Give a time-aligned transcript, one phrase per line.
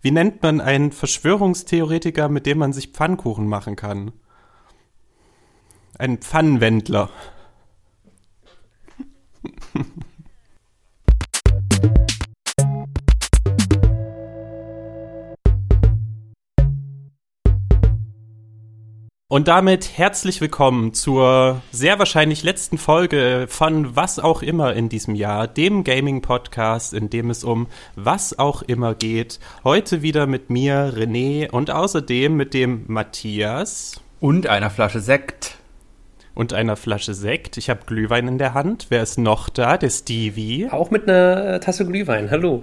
[0.00, 4.12] Wie nennt man einen Verschwörungstheoretiker, mit dem man sich Pfannkuchen machen kann?
[5.98, 7.10] Ein Pfannenwendler.
[19.30, 25.14] Und damit herzlich willkommen zur sehr wahrscheinlich letzten Folge von Was auch immer in diesem
[25.14, 29.38] Jahr, dem Gaming-Podcast, in dem es um was auch immer geht.
[29.64, 34.00] Heute wieder mit mir, René, und außerdem mit dem Matthias.
[34.18, 35.58] Und einer Flasche Sekt.
[36.34, 37.58] Und einer Flasche Sekt.
[37.58, 38.86] Ich habe Glühwein in der Hand.
[38.88, 39.76] Wer ist noch da?
[39.76, 40.68] Der Stevie.
[40.70, 42.30] Auch mit einer Tasse Glühwein.
[42.30, 42.62] Hallo.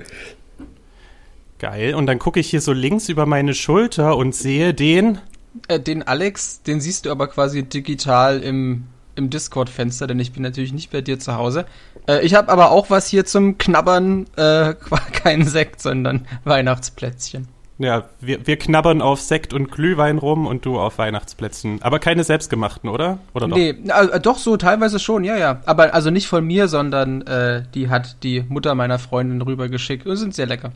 [1.60, 1.94] Geil.
[1.94, 5.20] Und dann gucke ich hier so links über meine Schulter und sehe den
[5.68, 10.44] äh, den Alex, den siehst du aber quasi digital im, im Discord-Fenster, denn ich bin
[10.44, 11.66] natürlich nicht bei dir zu Hause.
[12.08, 14.74] Äh, ich habe aber auch was hier zum Knabbern, äh,
[15.14, 17.48] kein Sekt, sondern Weihnachtsplätzchen.
[17.78, 21.82] Ja, wir, wir knabbern auf Sekt und Glühwein rum und du auf Weihnachtsplätzchen.
[21.82, 23.20] Aber keine selbstgemachten, oder?
[23.34, 23.58] Oder doch?
[23.58, 25.62] Nee, äh, doch so teilweise schon, ja, ja.
[25.66, 30.16] Aber also nicht von mir, sondern äh, die hat die Mutter meiner Freundin rübergeschickt und
[30.16, 30.72] sind sehr lecker.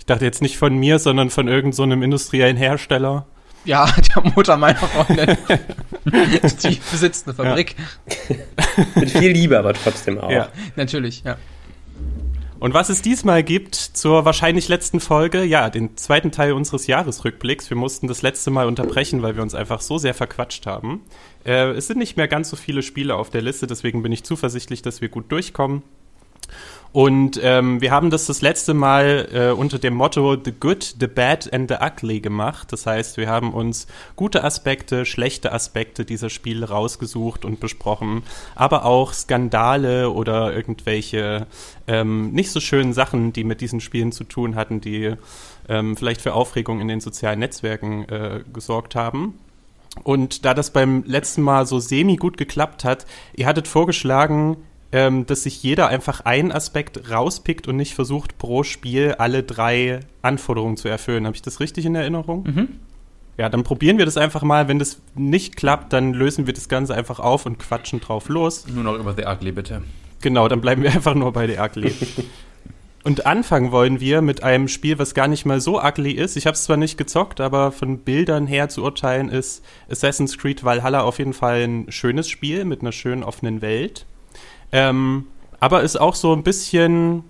[0.00, 3.26] Ich dachte jetzt nicht von mir, sondern von irgendeinem so industriellen Hersteller.
[3.68, 5.36] Ja, der Mutter meiner Freundin.
[6.06, 7.76] die besitzt eine Fabrik.
[8.30, 8.36] Ja.
[8.94, 10.30] Mit viel Liebe, aber trotzdem auch.
[10.30, 11.36] Ja, natürlich, ja.
[12.60, 17.68] Und was es diesmal gibt zur wahrscheinlich letzten Folge, ja, den zweiten Teil unseres Jahresrückblicks.
[17.68, 21.02] Wir mussten das letzte Mal unterbrechen, weil wir uns einfach so sehr verquatscht haben.
[21.44, 24.24] Äh, es sind nicht mehr ganz so viele Spiele auf der Liste, deswegen bin ich
[24.24, 25.82] zuversichtlich, dass wir gut durchkommen.
[26.92, 31.06] Und ähm, wir haben das das letzte Mal äh, unter dem Motto The Good, The
[31.06, 32.72] Bad and The Ugly gemacht.
[32.72, 33.86] Das heißt, wir haben uns
[34.16, 38.22] gute Aspekte, schlechte Aspekte dieser Spiele rausgesucht und besprochen,
[38.54, 41.46] aber auch Skandale oder irgendwelche
[41.86, 45.14] ähm, nicht so schönen Sachen, die mit diesen Spielen zu tun hatten, die
[45.68, 49.38] ähm, vielleicht für Aufregung in den sozialen Netzwerken äh, gesorgt haben.
[50.04, 54.56] Und da das beim letzten Mal so semi gut geklappt hat, ihr hattet vorgeschlagen,
[54.92, 60.00] ähm, dass sich jeder einfach einen Aspekt rauspickt und nicht versucht, pro Spiel alle drei
[60.22, 61.26] Anforderungen zu erfüllen.
[61.26, 62.44] Habe ich das richtig in Erinnerung?
[62.44, 62.68] Mhm.
[63.36, 64.66] Ja, dann probieren wir das einfach mal.
[64.66, 68.66] Wenn das nicht klappt, dann lösen wir das Ganze einfach auf und quatschen drauf los.
[68.66, 69.82] Nur noch über The Ugly, bitte.
[70.22, 71.94] Genau, dann bleiben wir einfach nur bei The Ugly.
[73.04, 76.36] und anfangen wollen wir mit einem Spiel, was gar nicht mal so ugly ist.
[76.36, 80.64] Ich habe es zwar nicht gezockt, aber von Bildern her zu urteilen ist Assassin's Creed
[80.64, 84.06] Valhalla auf jeden Fall ein schönes Spiel mit einer schönen offenen Welt.
[84.72, 85.26] Ähm,
[85.60, 87.24] aber ist auch so ein bisschen,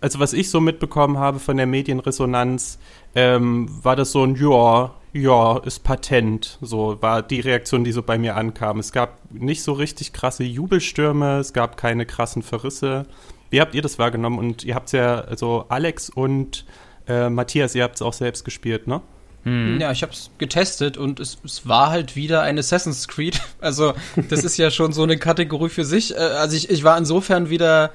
[0.00, 2.78] also was ich so mitbekommen habe von der Medienresonanz,
[3.14, 6.58] ähm, war das so ein Ja, ja, ist patent.
[6.60, 8.78] So war die Reaktion, die so bei mir ankam.
[8.78, 13.06] Es gab nicht so richtig krasse Jubelstürme, es gab keine krassen Verrisse.
[13.50, 14.38] Wie habt ihr das wahrgenommen?
[14.38, 16.64] Und ihr habt ja, also Alex und
[17.08, 19.00] äh, Matthias, ihr habt es auch selbst gespielt, ne?
[19.44, 19.80] Hm.
[19.80, 23.40] Ja, ich habe es getestet und es, es, war halt wieder ein Assassin's Creed.
[23.60, 23.94] Also
[24.28, 26.14] das ist ja schon so eine Kategorie für sich.
[26.14, 27.90] Äh, also ich, ich war insofern wieder,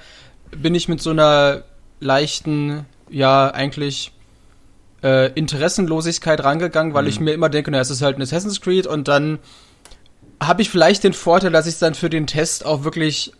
[0.55, 1.63] bin ich mit so einer
[1.99, 4.11] leichten, ja eigentlich
[5.03, 7.09] äh, Interessenlosigkeit rangegangen, weil hm.
[7.09, 9.39] ich mir immer denke, na, es ist halt ein Assassin's Creed und dann
[10.41, 13.33] habe ich vielleicht den Vorteil, dass ich dann für den Test auch wirklich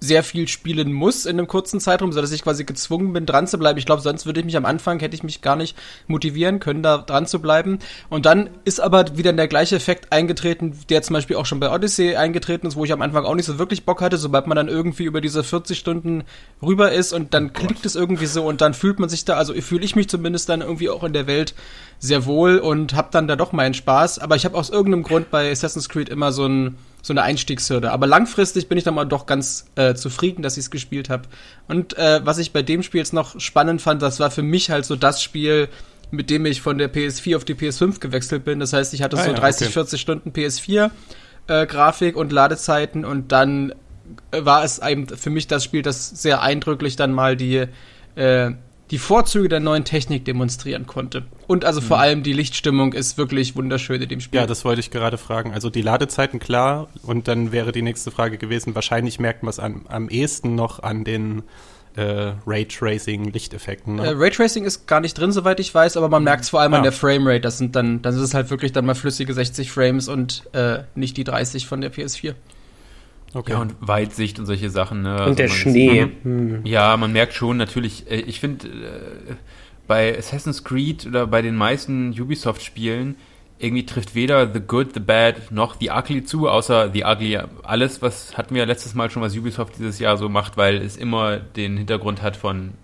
[0.00, 3.58] sehr viel spielen muss in einem kurzen Zeitraum, sodass ich quasi gezwungen bin, dran zu
[3.58, 3.78] bleiben.
[3.78, 5.76] Ich glaube, sonst würde ich mich am Anfang, hätte ich mich gar nicht
[6.06, 7.78] motivieren können, da dran zu bleiben.
[8.08, 11.70] Und dann ist aber wieder der gleiche Effekt eingetreten, der zum Beispiel auch schon bei
[11.70, 14.56] Odyssey eingetreten ist, wo ich am Anfang auch nicht so wirklich Bock hatte, sobald man
[14.56, 16.24] dann irgendwie über diese 40 Stunden
[16.62, 19.34] rüber ist und dann oh klickt es irgendwie so und dann fühlt man sich da,
[19.34, 21.54] also fühle ich mich zumindest dann irgendwie auch in der Welt
[21.98, 24.20] sehr wohl und habe dann da doch meinen Spaß.
[24.20, 27.90] Aber ich habe aus irgendeinem Grund bei Assassin's Creed immer so ein so eine Einstiegshürde.
[27.90, 31.24] Aber langfristig bin ich dann mal doch ganz äh, zufrieden, dass ich es gespielt habe.
[31.68, 34.70] Und äh, was ich bei dem Spiel jetzt noch spannend fand, das war für mich
[34.70, 35.68] halt so das Spiel,
[36.10, 38.60] mit dem ich von der PS4 auf die PS5 gewechselt bin.
[38.60, 39.72] Das heißt, ich hatte ah, so ja, 30, okay.
[39.72, 40.90] 40 Stunden PS4
[41.48, 43.72] äh, Grafik und Ladezeiten und dann
[44.30, 47.66] äh, war es eben für mich das Spiel, das sehr eindrücklich dann mal die
[48.14, 48.52] äh,
[48.90, 51.24] die Vorzüge der neuen Technik demonstrieren konnte.
[51.46, 51.84] Und also mhm.
[51.84, 54.40] vor allem die Lichtstimmung ist wirklich wunderschön in dem Spiel.
[54.40, 55.52] Ja, das wollte ich gerade fragen.
[55.52, 59.58] Also die Ladezeiten klar und dann wäre die nächste Frage gewesen, wahrscheinlich merkt man es
[59.58, 61.42] am, am ehesten noch an den
[61.96, 63.96] äh, Raytracing-Lichteffekten.
[63.96, 64.06] Ne?
[64.06, 66.74] Äh, Raytracing ist gar nicht drin, soweit ich weiß, aber man merkt es vor allem
[66.74, 66.78] ah.
[66.78, 67.40] an der Framerate.
[67.40, 70.84] Das sind dann, dann ist es halt wirklich dann mal flüssige 60 Frames und äh,
[70.94, 72.34] nicht die 30 von der PS4.
[73.34, 73.52] Okay.
[73.52, 75.02] Ja, und Weitsicht und solche Sachen.
[75.02, 75.14] Ne?
[75.14, 76.00] Und also der Schnee.
[76.00, 76.64] Ist, hm.
[76.64, 79.34] Ja, man merkt schon natürlich, äh, ich finde, äh,
[79.86, 83.16] bei Assassin's Creed oder bei den meisten Ubisoft-Spielen
[83.58, 87.40] irgendwie trifft weder The Good, The Bad noch The Ugly zu, außer The Ugly.
[87.64, 90.96] Alles, was hatten wir letztes Mal schon, was Ubisoft dieses Jahr so macht, weil es
[90.96, 92.74] immer den Hintergrund hat von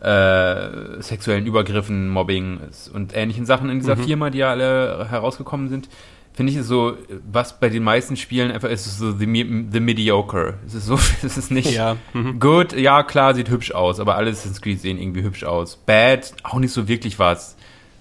[0.00, 2.60] äh, sexuellen Übergriffen, Mobbing
[2.92, 4.04] und ähnlichen Sachen in dieser Mhm.
[4.04, 5.88] Firma, die ja alle herausgekommen sind,
[6.34, 6.96] finde ich so,
[7.30, 9.26] was bei den meisten Spielen einfach ist, ist so the,
[9.70, 10.54] the mediocre.
[10.66, 11.96] Es ist so, es ist nicht Ja.
[12.12, 12.38] Mhm.
[12.40, 15.76] good, ja klar, sieht hübsch aus, aber alle Assassin's Creed sehen irgendwie hübsch aus.
[15.76, 17.56] Bad, auch nicht so wirklich was.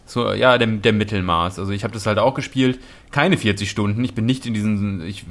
[0.05, 1.59] So, ja, der, der Mittelmaß.
[1.59, 2.79] Also ich habe das halt auch gespielt,
[3.11, 4.03] keine 40 Stunden.
[4.03, 5.25] Ich bin nicht in diesen, ich,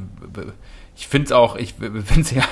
[0.96, 2.42] ich finde es auch, ich finde es ja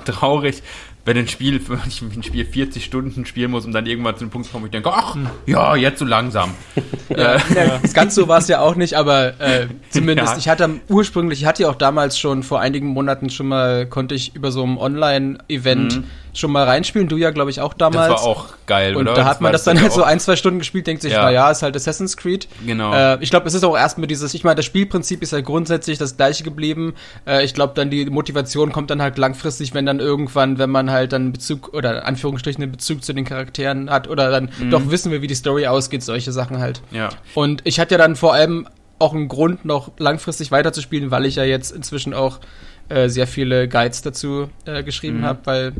[0.00, 0.62] traurig,
[1.06, 4.22] wenn ein Spiel, wenn ich ein Spiel 40 Stunden spielen muss, um dann irgendwann zu
[4.24, 5.16] einem Punkt zu kommen, wo ich denke, ach,
[5.46, 6.50] ja, jetzt so langsam.
[7.08, 10.38] Ja, Ganz Ganz so war es ja auch nicht, aber äh, zumindest, Ja.
[10.38, 14.16] ich hatte ursprünglich, ich hatte ja auch damals schon vor einigen Monaten schon mal, konnte
[14.16, 16.02] ich über so ein Online-Event
[16.34, 18.10] schon mal reinspielen, du ja, glaube ich, auch Das damals.
[18.10, 19.14] war auch geil, und oder?
[19.14, 21.22] da hat man das dann ja halt so ein, zwei Stunden gespielt, denkt sich, Ja.
[21.22, 22.48] na ja, ist halt Assassin's Creed.
[22.66, 22.92] Genau.
[22.92, 25.96] Äh, ich glaube, es ist auch erstmal dieses, ich meine, das Spielprinzip ist ja grundsätzlich
[25.98, 26.94] das gleiche geblieben.
[27.26, 30.90] Äh, ich glaube, dann die Motivation kommt dann halt langfristig, wenn dann irgendwann, wenn man
[30.90, 34.70] halt dann Bezug oder in Anführungsstrichen einen Bezug zu den Charakteren hat oder dann Mhm.
[34.70, 36.80] doch wissen wir, wie die Story ausgeht, solche Sachen halt.
[36.90, 37.10] Ja.
[37.34, 38.66] Und ich hatte ja dann vor allem
[38.98, 42.40] auch einen Grund, noch langfristig weiterzuspielen, weil ich ja jetzt inzwischen auch
[42.88, 45.24] äh, sehr viele Guides dazu äh, geschrieben Mhm.
[45.24, 45.72] habe, weil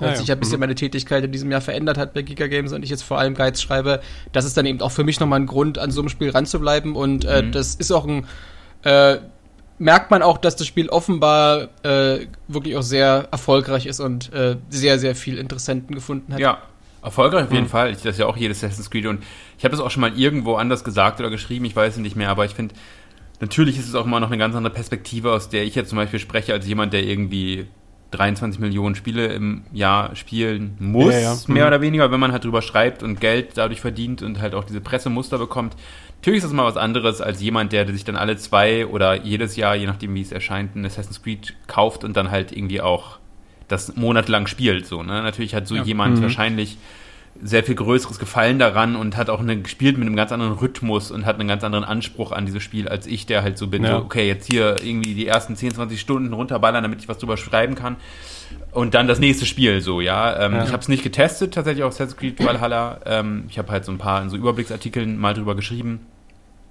[0.00, 0.34] Ah, äh, sich ja.
[0.34, 0.60] ein bisschen Mhm.
[0.60, 3.34] meine Tätigkeit in diesem Jahr verändert hat bei Giga Games und ich jetzt vor allem
[3.34, 4.00] Guides schreibe.
[4.32, 6.96] Das ist dann eben auch für mich nochmal ein Grund, an so einem Spiel ranzubleiben
[6.96, 7.52] und äh, Mhm.
[7.52, 8.26] das ist auch ein
[8.84, 9.18] äh,
[9.82, 14.56] merkt man auch, dass das Spiel offenbar äh, wirklich auch sehr erfolgreich ist und äh,
[14.70, 16.40] sehr, sehr viel Interessenten gefunden hat.
[16.40, 16.58] Ja,
[17.02, 17.70] erfolgreich auf jeden Mhm.
[17.70, 17.90] Fall.
[17.90, 19.22] Ich, das ist ja auch jedes Assassin's Creed und
[19.58, 22.14] ich habe das auch schon mal irgendwo anders gesagt oder geschrieben, ich weiß es nicht
[22.14, 22.74] mehr, aber ich finde,
[23.40, 25.96] natürlich ist es auch immer noch eine ganz andere Perspektive, aus der ich jetzt zum
[25.96, 27.66] Beispiel spreche, als jemand, der irgendwie
[28.12, 31.36] 23 Millionen Spiele im Jahr spielen muss, Ja, ja.
[31.48, 31.68] mehr Mhm.
[31.68, 34.80] oder weniger, wenn man halt drüber schreibt und Geld dadurch verdient und halt auch diese
[34.80, 35.74] Pressemuster bekommt.
[36.20, 39.56] Natürlich ist das mal was anderes als jemand, der sich dann alle zwei oder jedes
[39.56, 43.18] Jahr, je nachdem wie es erscheint, ein Assassin's Creed kauft und dann halt irgendwie auch
[43.66, 44.86] das monatelang spielt.
[44.86, 45.22] So, ne?
[45.22, 45.82] Natürlich hat so Ja.
[45.82, 46.22] jemand Mhm.
[46.22, 46.76] wahrscheinlich
[47.44, 51.10] sehr viel größeres Gefallen daran und hat auch eine, gespielt mit einem ganz anderen Rhythmus
[51.10, 53.82] und hat einen ganz anderen Anspruch an dieses Spiel als ich, der halt so bin,
[53.82, 53.90] Ja.
[53.98, 57.36] so, okay, jetzt hier irgendwie die ersten 10, 20 Stunden runterballern, damit ich was drüber
[57.36, 57.96] schreiben kann.
[58.70, 60.38] Und dann das nächste Spiel, so, ja.
[60.40, 60.64] Ähm, Ja.
[60.64, 63.00] Ich habe es nicht getestet, tatsächlich auf Assassin's Creed Valhalla.
[63.06, 66.06] Ähm, ich habe halt so ein paar in so Überblicksartikeln mal drüber geschrieben.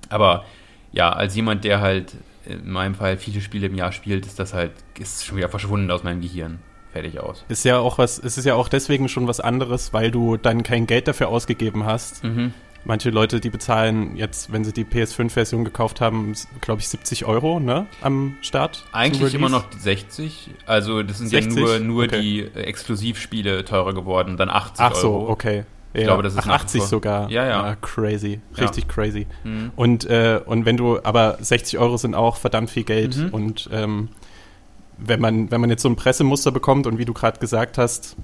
[0.09, 0.45] Aber
[0.93, 2.13] ja, als jemand, der halt
[2.45, 5.91] in meinem Fall viele Spiele im Jahr spielt, ist das halt, ist schon wieder verschwunden
[5.91, 6.59] aus meinem Gehirn.
[6.93, 7.45] Fertig aus.
[7.47, 10.63] Ist ja auch was, es ist ja auch deswegen schon was anderes, weil du dann
[10.63, 12.23] kein Geld dafür ausgegeben hast.
[12.23, 12.53] Mhm.
[12.83, 17.59] Manche Leute, die bezahlen jetzt, wenn sie die PS5-Version gekauft haben, glaube ich, 70 Euro,
[17.59, 18.85] ne, am Start.
[18.91, 20.49] Eigentlich immer noch die 60.
[20.65, 21.55] Also das sind 60?
[21.55, 22.19] ja nur, nur Okay.
[22.21, 25.29] die Exklusivspiele teurer geworden, dann 80 Ach so, Euro.
[25.29, 25.63] okay.
[25.93, 26.03] Ja.
[26.05, 27.29] glaube, das ist Ach, nach wie 80 vor- sogar.
[27.29, 27.63] Ja, ja.
[27.63, 28.39] Ah, crazy.
[28.55, 28.63] Ja.
[28.63, 29.27] Richtig crazy.
[29.43, 29.71] Mhm.
[29.75, 33.17] Und, äh, und wenn du, aber 60 Euro sind auch verdammt viel Geld.
[33.17, 33.29] Mhm.
[33.29, 34.07] Und ähm,
[35.03, 38.15] wenn, man, wenn man jetzt so ein Pressemuster bekommt und wie du gerade gesagt hast,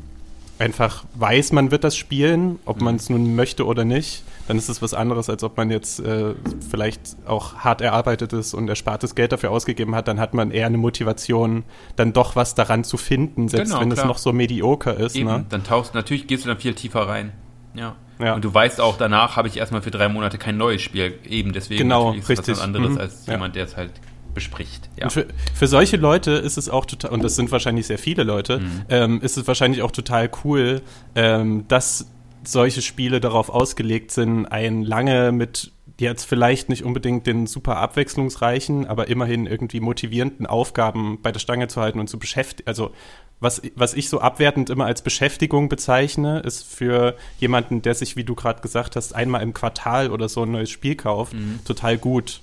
[0.59, 2.83] einfach weiß, man wird das spielen, ob Mhm.
[2.85, 5.99] man es nun möchte oder nicht, dann ist es was anderes, als ob man jetzt
[5.99, 6.33] äh,
[6.71, 10.07] vielleicht auch hart erarbeitetes und erspartes Geld dafür ausgegeben hat.
[10.07, 11.63] Dann hat man eher eine Motivation,
[11.95, 14.05] dann doch was daran zu finden, selbst Genau, wenn klar.
[14.05, 15.15] es noch so medioker ist.
[15.15, 15.45] Eben, Ne?
[15.49, 17.33] dann tauchst natürlich gehst du dann viel tiefer rein.
[17.75, 17.95] Ja.
[18.19, 18.33] Ja.
[18.33, 21.19] Und du weißt auch, danach habe ich erstmal für drei Monate kein neues Spiel.
[21.29, 22.55] Eben deswegen Genau, ist richtig.
[22.55, 22.97] was anderes Mhm.
[22.97, 23.33] als Ja.
[23.33, 23.91] jemand, der es halt
[24.37, 24.87] bespricht.
[24.97, 25.09] Ja.
[25.09, 25.25] Für,
[25.55, 28.81] für solche Leute ist es auch total, und das sind wahrscheinlich sehr viele Leute, Mhm.
[28.89, 30.81] ähm, ist es wahrscheinlich auch total cool,
[31.15, 32.05] ähm, dass
[32.43, 38.85] solche Spiele darauf ausgelegt sind, ein lange mit jetzt vielleicht nicht unbedingt den super abwechslungsreichen,
[38.85, 42.67] aber immerhin irgendwie motivierenden Aufgaben bei der Stange zu halten und zu beschäftigen.
[42.67, 42.91] Also
[43.39, 48.23] was, was ich so abwertend immer als Beschäftigung bezeichne, ist für jemanden, der sich, wie
[48.23, 51.59] du gerade gesagt hast, einmal im Quartal oder so ein neues Spiel kauft, Mhm.
[51.65, 52.41] total gut.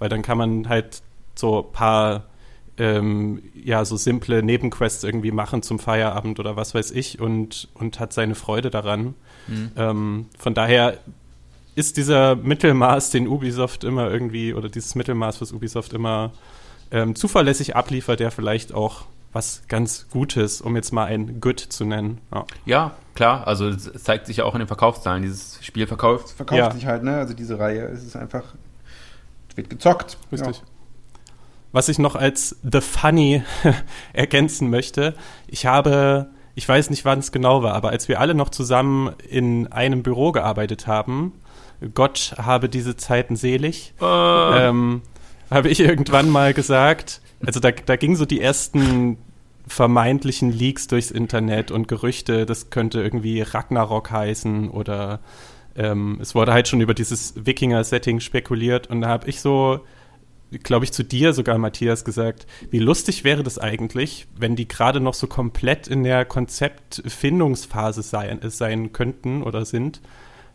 [0.00, 1.02] Weil dann kann man halt
[1.36, 2.24] so ein paar
[2.78, 8.00] ähm, ja, so simple Nebenquests irgendwie machen zum Feierabend oder was weiß ich und, und
[8.00, 9.14] hat seine Freude daran.
[9.46, 9.70] Mhm.
[9.76, 10.98] Ähm, von daher
[11.74, 16.32] ist dieser Mittelmaß, den Ubisoft immer irgendwie, oder dieses Mittelmaß, was Ubisoft immer
[16.90, 21.84] ähm, zuverlässig abliefert, der vielleicht auch was ganz Gutes, um jetzt mal ein Good zu
[21.84, 22.18] nennen.
[22.32, 22.46] Ja.
[22.64, 23.46] Ja, klar.
[23.46, 25.22] Also es zeigt sich ja auch in den Verkaufszahlen.
[25.22, 26.30] Dieses Spiel verkauft.
[26.30, 26.70] Verkauft Ja.
[26.70, 27.16] sich halt, ne?
[27.16, 28.44] Also diese Reihe, es ist einfach,
[29.50, 30.16] es wird gezockt.
[30.32, 30.56] Richtig.
[30.58, 30.62] Ja.
[31.76, 33.42] Was ich noch als The Funny
[34.14, 35.12] ergänzen möchte,
[35.46, 39.12] ich habe, ich weiß nicht, wann es genau war, aber als wir alle noch zusammen
[39.28, 41.34] in einem Büro gearbeitet haben,
[41.92, 45.02] Gott habe diese Zeiten selig, Äh, ähm,
[45.50, 49.18] habe ich irgendwann mal gesagt, also da, da gingen so die ersten
[49.66, 55.20] vermeintlichen Leaks durchs Internet und Gerüchte, das könnte irgendwie Ragnarok heißen oder
[55.76, 59.80] ähm, es wurde halt schon über dieses Wikinger-Setting spekuliert und da habe ich so
[60.50, 65.00] glaube ich, zu dir sogar, Matthias, gesagt, wie lustig wäre das eigentlich, wenn die gerade
[65.00, 70.00] noch so komplett in der Konzeptfindungsphase sein, sein könnten oder sind.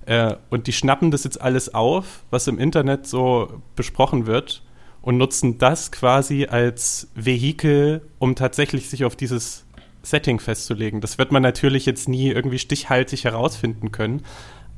[0.05, 4.63] Äh, und die schnappen das jetzt alles auf, was im Internet so besprochen wird
[5.01, 9.65] und nutzen das quasi als Vehikel, um tatsächlich sich auf dieses
[10.03, 11.01] Setting festzulegen.
[11.01, 14.23] Das wird man natürlich jetzt nie irgendwie stichhaltig herausfinden können.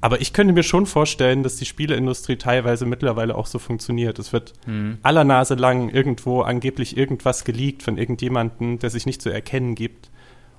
[0.03, 4.19] Aber ich könnte mir schon vorstellen, dass die Spieleindustrie teilweise mittlerweile auch so funktioniert.
[4.19, 4.97] Es wird mhm.
[5.01, 10.11] aller Nase lang irgendwo angeblich irgendwas geleakt von irgendjemandem, der sich nicht zu erkennen gibt.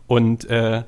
[0.07, 0.85] Und äh,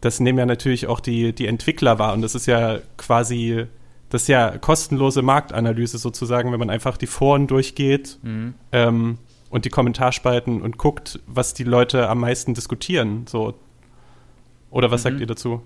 [0.00, 2.12] das nehmen ja natürlich auch die, die Entwickler wahr.
[2.12, 3.66] Und das ist ja quasi,
[4.08, 8.54] das ist ja kostenlose Marktanalyse sozusagen, wenn man einfach die Foren durchgeht mhm.
[8.72, 9.18] ähm,
[9.50, 13.22] und die Kommentarspalten und guckt, was die Leute am meisten diskutieine.
[13.28, 13.54] So.
[14.72, 15.10] Oder was mhm.
[15.10, 15.62] sagt ihr dazu?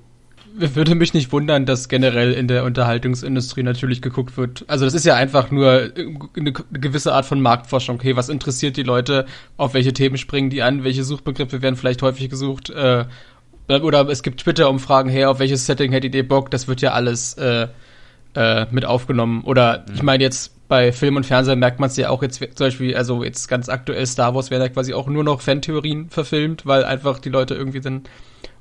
[0.57, 4.65] Würde mich nicht wundern, dass generell in der Unterhaltungsindustrie natürlich geguckt wird.
[4.69, 5.91] Also das ist ja einfach nur
[6.37, 7.97] eine gewisse Art von Marktforschung.
[7.97, 9.27] Okay, was interessiert die Leute?
[9.57, 10.85] Auf welche Themen springen die an?
[10.85, 12.71] Welche Suchbegriffe werden vielleicht häufig gesucht?
[12.71, 13.07] Äh,
[13.69, 16.51] oder es gibt Twitter-Umfragen her, auf welches Setting hättet ihr Bock?
[16.51, 17.67] Das wird ja alles äh,
[18.35, 19.43] äh, mit aufgenommen.
[19.43, 22.67] Oder ich meine jetzt bei Film und Fernsehen merkt man es ja auch jetzt zum
[22.67, 26.65] Beispiel, also jetzt ganz aktuell Star Wars werden ja quasi auch nur noch Fantheorien verfilmt,
[26.65, 28.03] weil einfach die Leute irgendwie dann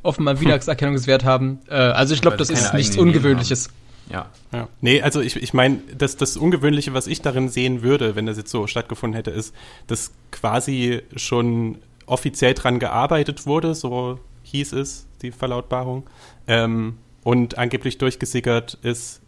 [0.03, 1.60] offenbar Wiedererkennungswert haben.
[1.69, 3.69] Äh, also ich glaube, das ist nichts Ungewöhnliches.
[4.10, 4.29] Ja.
[4.51, 4.67] ja.
[4.81, 8.38] Nee, also ich, ich meine, das, das Ungewöhnliche, was ich darin sehen würde, wenn das
[8.38, 9.55] jetzt so stattgefunden hätte, ist,
[9.88, 16.03] dass quasi schon offiziell dran gearbeitet wurde, so hieß es, die Verlautbarung,
[16.48, 19.22] ähm, und angeblich durchgesickert ist,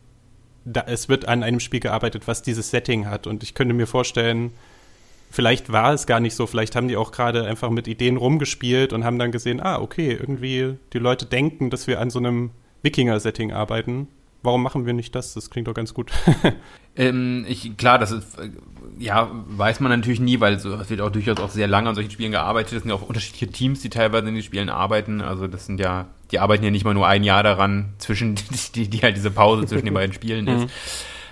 [0.65, 3.27] da, es wird an einem Spiel gearbeitet, was dieses Setting hat.
[3.27, 4.51] Und ich könnte mir vorstellen,
[5.35, 8.93] vielleicht war es gar nicht so, vielleicht haben die auch gerade einfach mit Ideen rumgespielt
[8.93, 12.51] und haben dann gesehen, ah, okay, irgendwie die Leute denken, dass wir an so einem
[12.83, 14.07] Wikinger-Setting arbeiten.
[14.43, 15.33] Warum machen wir nicht das?
[15.33, 16.11] Das klingt doch ganz gut.
[16.95, 18.37] ähm, ich, klar, das ist,
[18.97, 21.95] ja, weiß man natürlich nie, weil so, es wird auch durchaus auch sehr lange an
[21.95, 22.73] solchen Spielen gearbeitet.
[22.73, 25.19] Es sind ja auch unterschiedliche Teams, die teilweise in den Spielen arbeiten.
[25.19, 28.35] Also das sind ja, die arbeiten ja nicht mal nur ein Jahr daran, zwischen,
[28.75, 30.67] die, die halt diese Pause zwischen den beiden Spielen ist.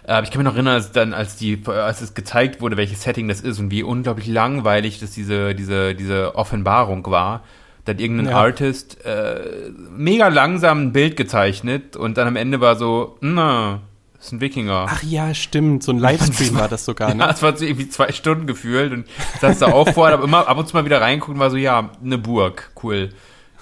[0.06, 3.04] Aber ich kann mich noch erinnern, als dann, als die, als es gezeigt wurde, welches
[3.04, 7.44] Setting das ist und wie unglaublich langweilig das diese, diese, diese Offenbarung war.
[7.86, 8.38] Da hat irgendein ja.
[8.38, 13.82] Artist äh, mega langsam ein Bild gezeichnet und dann am Ende war so, na,
[14.16, 14.86] das ist ein Wikinger.
[14.90, 15.84] Ach ja, stimmt.
[15.84, 17.24] So ein Livestream war das sogar, ne?
[17.24, 19.06] Ja, es war so irgendwie zwei Stunden gefühlt und
[19.42, 21.90] saß da auch vor, aber immer ab und zu mal wieder reingucken, war so, ja,
[22.02, 23.10] eine Burg, cool.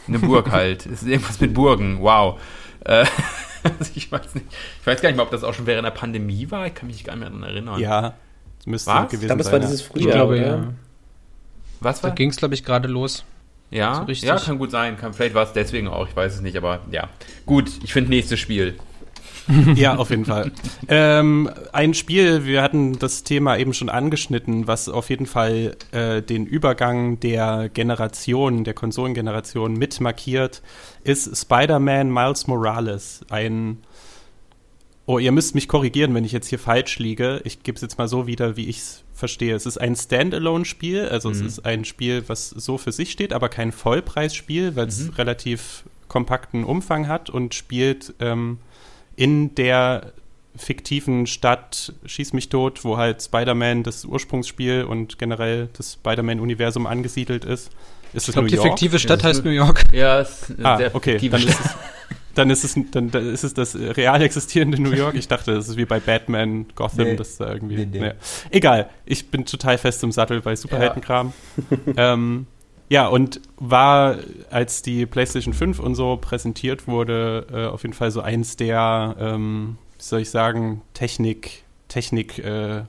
[0.07, 0.85] Eine Burg halt.
[0.85, 2.39] Es ist irgendwas mit Burgen, wow.
[2.85, 3.05] Äh,
[3.79, 4.47] also ich weiß nicht.
[4.81, 6.67] Ich weiß gar nicht mal, ob das auch schon während der Pandemie war.
[6.67, 7.79] Ich kann mich gar nicht mehr daran erinnern.
[7.79, 8.13] Ja,
[8.65, 9.11] müsste Was?
[9.11, 10.07] gewesen ich glaube, es war dieses Frühjahr.
[10.07, 10.73] Ich glaube, ja.
[11.79, 12.11] Was war?
[12.11, 13.25] Da ging es, glaube ich, gerade los.
[13.71, 14.97] Ja, so ja, kann gut sein.
[14.97, 17.09] Kann, vielleicht war es deswegen auch, ich weiß es nicht, aber ja.
[17.45, 18.77] Gut, ich finde nächstes Spiel.
[19.75, 20.51] Ja, auf jeden Fall.
[20.87, 26.21] ähm, ein Spiel, wir hatten das Thema eben schon angeschnitten, was auf jeden Fall äh,
[26.21, 30.61] den Übergang der Generation, der Konsolengeneration mit markiert,
[31.03, 33.21] ist Spider-Man Miles Morales.
[33.29, 33.77] Ein
[35.07, 37.41] Oh, ihr müsst mich korrigieren, wenn ich jetzt hier falsch liege.
[37.43, 39.55] Ich gebe es jetzt mal so wieder, wie ich es verstehe.
[39.55, 41.35] Es ist ein Standalone-Spiel, also mhm.
[41.35, 45.09] es ist ein Spiel, was so für sich steht, aber kein Vollpreisspiel, weil es mhm.
[45.15, 48.59] relativ kompakten Umfang hat und spielt ähm,
[49.21, 50.13] in der
[50.55, 57.45] fiktiven Stadt Schieß mich tot, wo halt Spider-Man das Ursprungsspiel und generell das Spider-Man-Universum angesiedelt
[57.45, 57.69] ist.
[58.13, 59.83] Ist ich glaube, die fiktive Stadt heißt New York.
[59.93, 61.69] Ja, ist eine ah, sehr okay, dann ist, es,
[62.33, 65.13] dann ist es dann, dann, ist es das real existierende New York.
[65.13, 67.15] Ich dachte, das ist wie bei Batman, Gotham, nee.
[67.15, 67.75] das da irgendwie.
[67.75, 67.99] Nee, nee.
[67.99, 68.13] Nee.
[68.49, 71.31] Egal, ich bin total fest im Sattel bei Superheldenkram.
[71.95, 72.13] Ja.
[72.13, 72.47] ähm,
[72.91, 74.17] ja, und war,
[74.49, 79.15] als die PlayStation 5 und so präsentiert wurde, äh, auf jeden Fall so eins der,
[79.17, 82.83] ähm, wie soll ich sagen, Technik, Technik, äh,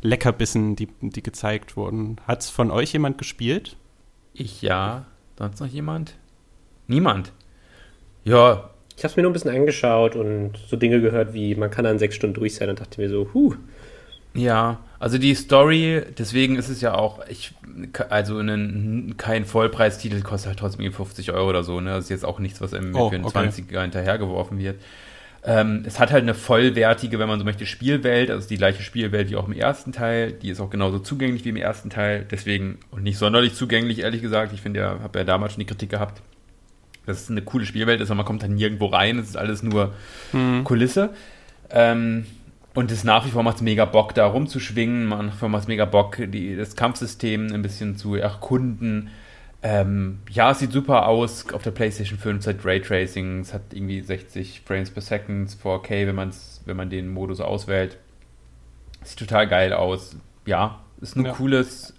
[0.00, 2.18] Leckerbissen, die, die gezeigt wurden.
[2.28, 3.76] Hat es von euch jemand gespielt?
[4.32, 5.06] Ich ja.
[5.36, 6.14] Sonst noch jemand?
[6.86, 7.32] Niemand.
[8.22, 8.70] Ja.
[8.96, 11.84] Ich habe es mir nur ein bisschen angeschaut und so Dinge gehört wie, man kann
[11.84, 13.56] dann sechs Stunden durch sein und dachte mir so, huh.
[14.34, 17.52] Ja, also die Story, deswegen ist es ja auch, ich,
[18.08, 21.90] also einen, kein Vollpreistitel kostet halt trotzdem 50 Euro oder so, ne?
[21.90, 23.38] Das ist jetzt auch nichts, was einem oh, für einen okay.
[23.38, 24.80] 20er hinterhergeworfen wird.
[25.44, 29.28] Ähm, es hat halt eine vollwertige, wenn man so möchte, Spielwelt, also die gleiche Spielwelt
[29.28, 30.32] wie auch im ersten Teil.
[30.32, 34.22] Die ist auch genauso zugänglich wie im ersten Teil, deswegen und nicht sonderlich zugänglich, ehrlich
[34.22, 34.52] gesagt.
[34.52, 36.22] Ich finde ja, habe ja damals schon die Kritik gehabt,
[37.06, 39.64] dass es eine coole Spielwelt ist, aber man kommt dann nirgendwo rein, es ist alles
[39.64, 39.92] nur
[40.30, 40.62] hm.
[40.62, 41.10] Kulisse.
[41.70, 42.26] Ähm,
[42.74, 45.08] und es nach wie vor macht es mega Bock, da rumzuschwingen.
[45.08, 49.10] Nach wie vor macht es mega Bock, die, das Kampfsystem ein bisschen zu erkunden.
[49.64, 53.40] Ähm, ja, es sieht super aus auf der PlayStation 5 seit Raytracing.
[53.40, 57.98] Es hat irgendwie 60 Frames per Second, 4K, wenn, man's, wenn man den Modus auswählt.
[59.04, 60.16] Sieht total geil aus.
[60.46, 61.32] Ja, Ist ein Ja.
[61.32, 61.94] cooles,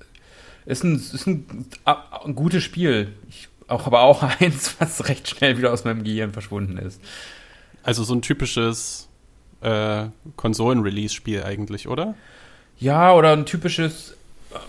[0.65, 1.45] ist ein, ist ein,
[1.85, 3.13] ein gutes Spiel.
[3.29, 7.01] Ich, auch, aber auch eins, was recht schnell wieder aus meinem Gehirn verschwunden ist.
[7.83, 9.07] Also so ein typisches
[9.63, 10.05] äh,
[10.35, 12.15] Konsolen-Release-Spiel eigentlich, oder?
[12.79, 14.15] Ja, oder ein typisches,
[14.53, 14.59] ähm,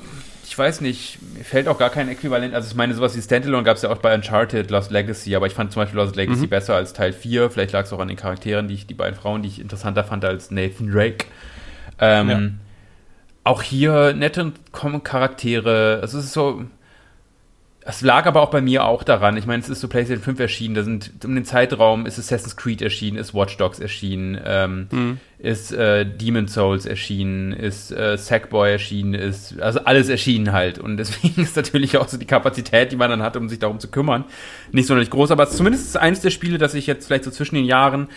[0.46, 2.54] ich weiß nicht, mir fällt auch gar kein Äquivalent.
[2.54, 5.46] Also ich meine, sowas wie Standalone gab es ja auch bei Uncharted, Lost Legacy, aber
[5.46, 6.48] ich fand zum Beispiel Lost Legacy Mhm.
[6.50, 7.50] besser als Teil 4.
[7.50, 10.04] Vielleicht lag es auch an den Charakteren, die ich, die beiden Frauen, die ich interessanter
[10.04, 11.26] fand als Nathan Drake.
[11.98, 12.40] Ähm, Ja.
[13.46, 14.52] Auch hier nette
[15.02, 16.00] Charaktere.
[16.02, 16.64] Es ist so.
[17.86, 19.36] Es lag aber auch bei mir auch daran.
[19.36, 20.74] Ich meine, es ist so PlayStation 5 erschienen.
[20.74, 25.18] Da sind um den Zeitraum ist Assassin's Creed erschienen, ist Watch Dogs erschienen, ähm, Hm.
[25.38, 30.78] ist äh, Demon Souls erschienen, ist äh, Sackboy erschienen, ist also alles erschienen halt.
[30.78, 33.78] Und deswegen ist natürlich auch so die Kapazität, die man dann hat, um sich darum
[33.78, 34.24] zu kümmern,
[34.72, 35.30] nicht sonderlich groß.
[35.30, 37.66] Aber es ist zumindest ist eines der Spiele, das ich jetzt vielleicht so zwischen den
[37.66, 38.08] Jahren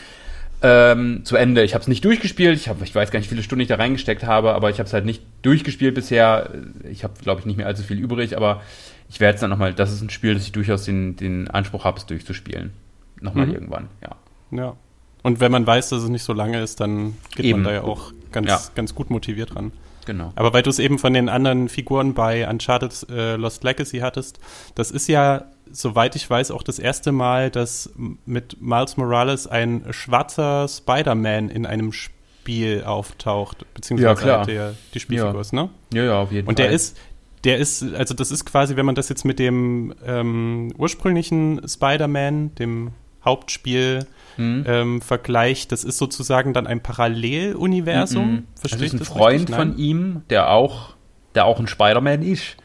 [0.62, 1.64] ähm, zu Ende.
[1.64, 2.58] Ich habe es nicht durchgespielt.
[2.58, 4.80] Ich, hab, ich weiß gar nicht, wie viele Stunden ich da reingesteckt habe, aber ich
[4.80, 6.52] habe es halt nicht durchgespielt bisher.
[6.90, 8.62] Ich habe, glaube ich, nicht mehr allzu viel übrig, aber
[9.10, 9.74] ich werde es dann nochmal.
[9.74, 12.74] Das ist ein Spiel, das ich durchaus den, den Anspruch habe, es durchzuspielen.
[13.22, 13.54] Nochmal Mhm.
[13.54, 14.16] irgendwann, ja.
[14.52, 14.76] Ja.
[15.24, 17.62] Und wenn man weiß, dass es nicht so lange ist, dann geht Eben.
[17.64, 18.62] man da ja auch ganz, Ja.
[18.76, 19.72] ganz gut motiviert dran.
[20.06, 20.32] Genau.
[20.36, 24.40] Aber weil du es eben von den anderen Figuren bei Uncharted äh, Lost Legacy hattest,
[24.76, 27.90] das ist ja, soweit ich weiß, auch das erste Mal, dass
[28.26, 34.38] mit Miles Morales ein schwarzer Spider-Man in einem Spiel auftaucht, beziehungsweise Ja, klar.
[34.40, 35.42] halt der, die Spielfigur Ja.
[35.42, 35.70] ist, ne?
[35.94, 36.68] Ja, ja, auf jeden Und Fall.
[36.68, 36.98] der ist,
[37.44, 42.56] der ist, also das ist quasi, wenn man das jetzt mit dem ähm, ursprünglichen Spider-Man,
[42.56, 42.92] dem
[43.24, 44.06] Hauptspiel,
[44.38, 44.66] Hm.
[44.68, 48.32] ähm, vergleicht, das ist sozusagen dann ein Paralleluniversum.
[48.32, 48.44] Mhm.
[48.54, 50.94] Verstehe ist ich ein Freund von ihm, der auch,
[51.34, 52.56] der auch ein Spider-Man ist.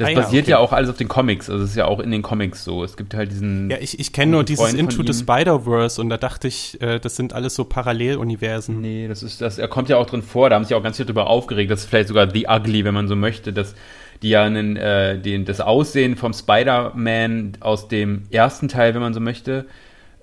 [0.00, 0.52] Das Ah ja, basiert okay.
[0.52, 1.50] ja auch alles auf den Comics.
[1.50, 2.82] Also es ist ja auch in den Comics so.
[2.82, 3.68] Es gibt halt diesen.
[3.68, 5.12] Ja, ich, ich kenne nur dieses Into the.
[5.12, 8.80] Spider-Verse und da dachte ich, äh, das sind alles so Paralleluniversen.
[8.80, 9.58] Nee, das ist das.
[9.58, 10.48] Er kommt ja auch drin vor.
[10.48, 11.70] Da haben sich auch ganz viel drüber aufgeregt.
[11.70, 13.74] Das ist vielleicht sogar The Ugly, wenn man so möchte, dass
[14.22, 19.12] die ja einen, äh, den, das Aussehen vom Spider-Man aus dem ersten Teil, wenn man
[19.12, 19.66] so möchte,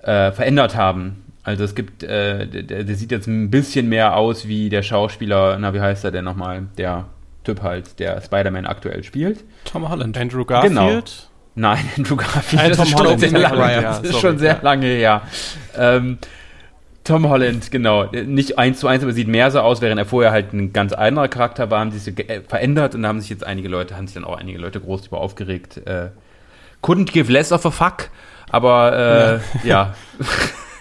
[0.02, 1.22] äh, verändert haben.
[1.44, 5.56] Also es gibt, äh, der, der sieht jetzt ein bisschen mehr aus wie der Schauspieler,
[5.60, 6.66] na wie heißt er denn nochmal?
[6.76, 7.06] Der
[7.48, 9.42] Typ halt, der Spider-Man aktuell spielt.
[9.64, 10.18] Tom Holland.
[10.18, 11.30] Andrew Garfield.
[11.54, 12.62] Nein, Andrew Garfield.
[12.62, 15.22] Nein, das Tom ist schon sehr lange, Holland, ja, das ist schon sehr lange her.
[15.74, 16.18] Ähm,
[17.04, 18.04] Tom Holland, genau.
[18.12, 20.92] Nicht eins zu eins, aber sieht mehr so aus, während er vorher halt ein ganz
[20.92, 24.06] anderer Charakter war, haben sich äh, verändert und da haben sich jetzt einige Leute, haben
[24.06, 25.78] sich dann auch einige Leute groß darüber aufgeregt.
[25.86, 26.10] Äh,
[26.82, 28.10] couldn't give less of a fuck,
[28.50, 29.94] aber äh, ja.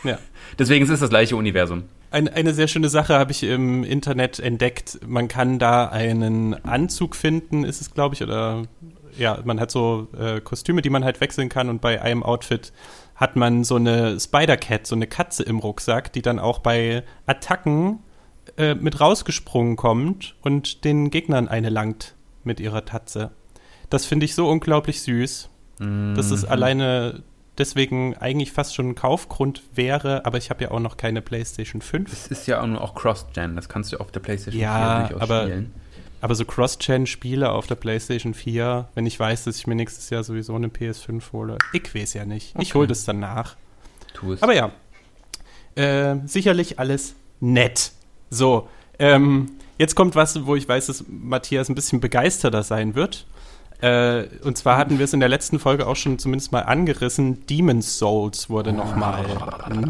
[0.04, 0.18] Ja.
[0.60, 1.84] Deswegen ist es das gleiche Universum.
[2.10, 5.00] Ein, eine sehr schöne Sache habe ich im Internet entdeckt.
[5.06, 8.64] Man kann da einen Anzug finden, ist es, glaube ich, oder
[9.18, 12.72] ja, man hat so äh, Kostüme, die man halt wechseln kann und bei einem Outfit
[13.16, 18.00] hat man so eine Spider-Cat, so eine Katze im Rucksack, die dann auch bei Attacken
[18.58, 23.32] äh, mit rausgesprungen kommt und den Gegnern eine langt mit ihrer Tatze.
[23.90, 25.50] Das finde ich so unglaublich süß,
[26.16, 27.24] dass es alleine
[27.58, 31.82] deswegen eigentlich fast schon ein Kaufgrund wäre, aber ich habe ja auch noch keine PlayStation
[31.82, 32.12] 5.
[32.12, 35.10] Es ist ja auch nur auch Cross-Gen, das kannst du auf der PlayStation Ja, 4
[35.18, 35.74] durchaus aber- spielen.
[36.20, 40.24] Aber so Cross-Gen-Spiele auf der PlayStation 4, wenn ich weiß, dass ich mir nächstes Jahr
[40.24, 42.56] sowieso eine PS5 hole, ich weiß ja nicht.
[42.60, 42.74] Ich Okay.
[42.80, 43.56] hole das dann nach.
[44.16, 44.42] Tu es.
[44.42, 44.72] Aber ja,
[45.76, 47.92] äh, sicherlich alles nett.
[48.32, 48.68] So,
[48.98, 53.28] ähm, jetzt kommt was, wo ich weiß, dass Matthias ein bisschen begeisterter sein wird.
[53.82, 57.46] Äh, und zwar hatten wir es in der letzten Folge auch schon zumindest mal angerissen.
[57.48, 59.24] Demon's Souls wurde nochmal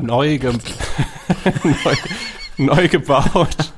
[0.02, 0.54] neu, ge
[1.64, 1.96] neu,
[2.58, 3.74] neu gebaut.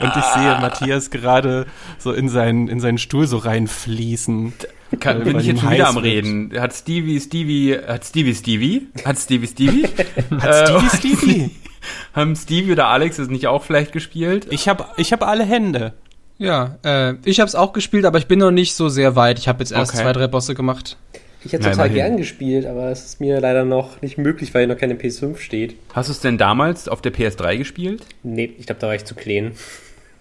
[0.00, 1.66] Und ich sehe Matthias gerade
[1.98, 4.52] so in seinen, in seinen Stuhl so reinfließen.
[5.00, 5.96] Kann, Weil bin ich jetzt schon wieder am.
[5.96, 6.52] Reden?
[6.58, 8.88] Hat Stevie, Stevie, hat Stevie Stevie?
[9.04, 9.86] Hat Stevie Stevie?
[10.40, 11.50] Hat Äh, Stevie Stevie?
[12.12, 14.46] haben Stevie oder Alex es nicht auch vielleicht gespielt?
[14.50, 15.94] Ich habe ich hab alle Hände.
[16.38, 19.38] Ja, äh, ich habe es auch gespielt, aber ich bin noch nicht so sehr weit.
[19.38, 20.02] Ich habe jetzt erst Okay.
[20.02, 20.96] zwei, drei Bosse gemacht.
[21.44, 21.94] Ich hätte total immerhin.
[21.94, 25.76] gern gespielt, aber es ist mir leider noch nicht möglich, weil noch keine PS5 steht.
[25.92, 28.06] Hast du es denn damals auf der PS3 gespielt?
[28.22, 29.52] Nee, ich glaube, da war ich zu klein.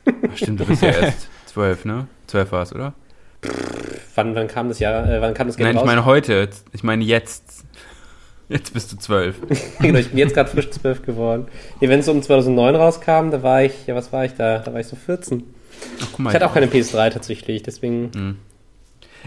[0.06, 2.08] Ach, stimmt, du bist ja erst zwölf, ne?
[2.28, 2.94] Zwölf war es, oder?
[4.16, 5.86] Wann, wann kam das Jahr, äh, wann kam das Game Nein, ich raus?
[5.88, 6.50] meine heute.
[6.74, 7.64] Ich meine jetzt.
[8.50, 9.38] Jetzt bist du zwölf.
[9.80, 11.48] genau, ich bin jetzt gerade frisch 12 geworden.
[11.80, 14.60] Nee, wenn es um 2009 rauskam, da war ich, ja, was war ich da?
[14.60, 15.44] Da war ich so 14.
[16.02, 16.30] Ach, guck mal.
[16.30, 18.12] Ich hatte auch keine PS3 tatsächlich, deswegen.
[18.14, 18.38] Hm.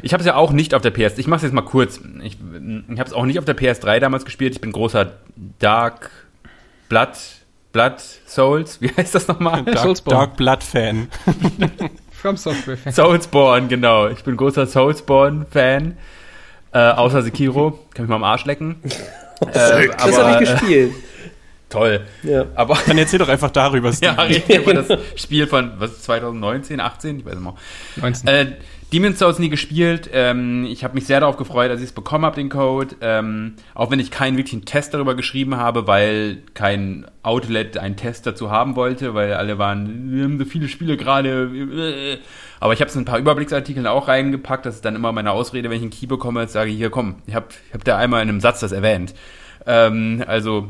[0.03, 1.17] Ich habe es ja auch nicht auf der PS.
[1.19, 2.01] Ich mache es jetzt mal kurz.
[2.23, 4.53] Ich, ich habe es auch nicht auf der PS3 damals gespielt.
[4.55, 5.13] Ich bin großer
[5.59, 6.11] Dark
[6.89, 7.17] Blood
[7.73, 8.81] Blood Souls.
[8.81, 9.63] Wie heißt das nochmal?
[9.65, 10.19] Dark, Soulsborne.
[10.19, 11.09] Dark Blood Fan.
[12.11, 12.93] From Software Fan.
[12.93, 14.09] Soulsborne, genau.
[14.09, 15.97] Ich bin großer Soulsborne-Fan.
[16.73, 17.79] Äh, außer Sekiro.
[17.95, 18.77] Kann mich mal am Arsch lecken.
[19.41, 19.73] äh, Das
[20.19, 20.93] habe aber, ich gespielt.
[21.69, 22.07] Toll.
[22.23, 22.47] Ja.
[22.55, 24.15] Aber Dann erzähl doch einfach darüber, Steve.
[24.17, 27.55] ja, reden wir über das Spiel von was 2019, 18, ich weiß nicht mehr.
[27.97, 28.29] 19.
[28.29, 28.47] Äh,
[28.93, 30.09] Demon's Souls nie gespielt.
[30.13, 32.95] Ähm, ich habe mich sehr darauf gefreut, als ich es bekommen habe, den Code.
[33.01, 38.29] Ähm, auch wenn ich keinen wirklichen Test darüber geschrieben habe, weil kein Outlet einen Test
[38.29, 41.51] dazu haben wollte, weil alle waren, wir haben so viele Spiele gerade.
[41.53, 42.19] äh.
[42.61, 44.67] Aber ich habe es in ein paar Überblicksartikeln auch reingepackt.
[44.67, 46.91] Das ist dann immer meine Ausrede, wenn ich einen Key bekomme, jetzt sage ich, hier
[46.91, 49.15] komm, ich habe ich hab da einmal in einem Satz das erwähnt.
[49.67, 50.69] Ähm, also,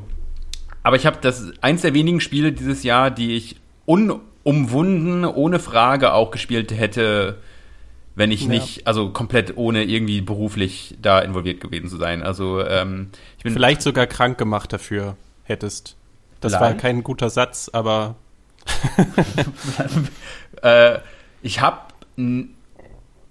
[0.86, 6.12] aber ich habe das eins der wenigen Spiele dieses Jahr, die ich unumwunden, ohne Frage
[6.12, 7.38] auch gespielt hätte,
[8.14, 8.50] wenn ich Ja.
[8.50, 12.22] nicht, also komplett ohne irgendwie beruflich da involviert gewesen zu sein.
[12.22, 15.96] Also ähm, ich bin Vielleicht sogar krank gemacht dafür hättest.
[16.40, 16.76] Das war Nein.
[16.76, 18.14] kein guter Satz, aber
[20.62, 20.98] äh,
[21.42, 21.80] ich habe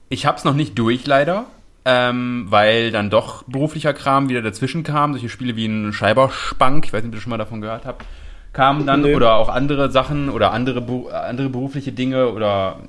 [0.09, 1.45] ich hab's noch nicht durch leider,
[1.85, 5.13] ähm, weil dann doch beruflicher Kram wieder dazwischen kam.
[5.13, 8.05] Solche Spiele wie ein Scheiberspank, ich weiß nicht, ob ihr schon mal davon gehört habt,
[8.53, 9.15] kamen dann Nö.
[9.15, 12.79] oder auch andere Sachen oder andere andere berufliche Dinge oder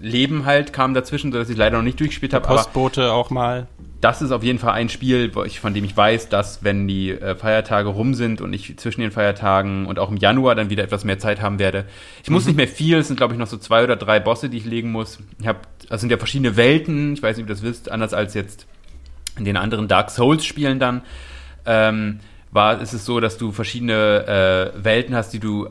[0.00, 2.46] Leben halt kamen dazwischen, sodass ich leider noch nicht durchgespielt habe.
[2.46, 3.66] Aber Postbote auch mal.
[4.00, 7.34] Das ist auf jeden Fall ein Spiel, von dem ich weiß, dass wenn die äh,
[7.34, 11.04] Feiertage rum sind und ich zwischen den Feiertagen und auch im Januar dann wieder etwas
[11.04, 11.84] mehr Zeit haben werde.
[12.22, 14.48] Ich muss nicht mehr viel, es sind glaube ich noch so zwei oder drei Bosse,
[14.48, 15.18] die ich legen muss.
[15.38, 18.14] Ich habe, das sind ja verschiedene Welten, ich weiß nicht, ob ihr das wisst, anders
[18.14, 18.66] als jetzt
[19.38, 21.02] in den anderen Dark Souls Spielen dann.
[21.66, 22.20] Ähm,
[22.52, 25.68] war, ist es so, dass du verschiedene äh, Welten hast, die du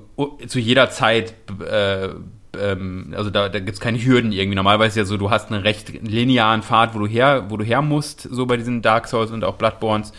[0.48, 1.34] zu jeder Zeit
[1.70, 2.10] äh,
[2.58, 4.56] ähm, also da, da gibt's keine Hürden irgendwie.
[4.56, 7.64] Normalerweise ist ja so, du hast einen recht linearen Pfad, wo du her, wo du
[7.64, 10.14] her musst, so bei diesen Dark Souls und auch Bloodborns.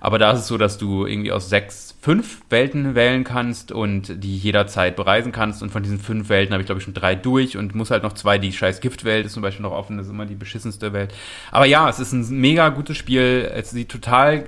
[0.00, 4.22] Aber da ist es so, dass du irgendwie aus sechs, fünf Welten wählen kannst und
[4.22, 5.62] die jederzeit bereisen kannst.
[5.62, 8.04] Und von diesen fünf Welten habe ich, glaube ich, schon drei durch und muss halt
[8.04, 10.92] noch zwei, die scheiß Giftwelt ist zum Beispiel noch offen, das ist immer die beschissenste
[10.92, 11.12] Welt.
[11.50, 13.50] Aber ja, es ist ein mega gutes Spiel.
[13.52, 14.46] Es sieht total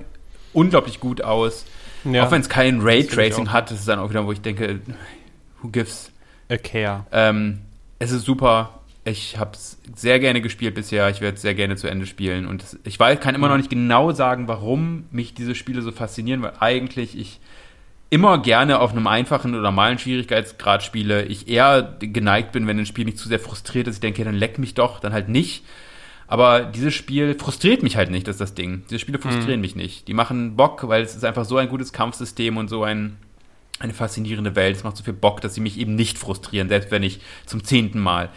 [0.53, 1.65] unglaublich gut aus.
[2.05, 4.79] Ja, Auch wenn es kein Raytracing hat, das ist dann auch wieder, wo ich denke,
[5.61, 6.11] who gives?
[6.51, 7.05] A care.
[7.11, 7.59] Ähm,
[7.99, 8.81] es ist super.
[9.03, 11.09] Ich habe es sehr gerne gespielt bisher.
[11.09, 12.45] Ich werde es sehr gerne zu Ende spielen.
[12.45, 15.91] Und es, ich weiß, kann immer noch nicht genau sagen, warum mich diese Spiele so
[15.91, 17.39] faszinieren, weil eigentlich ich
[18.11, 21.25] immer gerne auf einem einfachen oder normalen Schwierigkeitsgrad spiele.
[21.25, 23.95] Ich eher geneigt bin, wenn ein Spiel nicht zu sehr frustriert ist.
[23.95, 25.63] Ich denke, dann leck mich doch, dann halt nicht.
[26.27, 28.83] Aber dieses Spiel frustriert mich halt nicht, das ist das Ding.
[28.89, 30.07] Diese Spiele frustrieren mich nicht.
[30.07, 33.17] Die machen Bock, weil es ist einfach so ein gutes Kampfsystem und so ein,
[33.81, 34.77] eine faszinierende Welt.
[34.77, 37.63] Es macht so viel Bock, dass sie mich eben nicht frustrieren, selbst wenn ich zum
[37.63, 38.29] zehnten Mal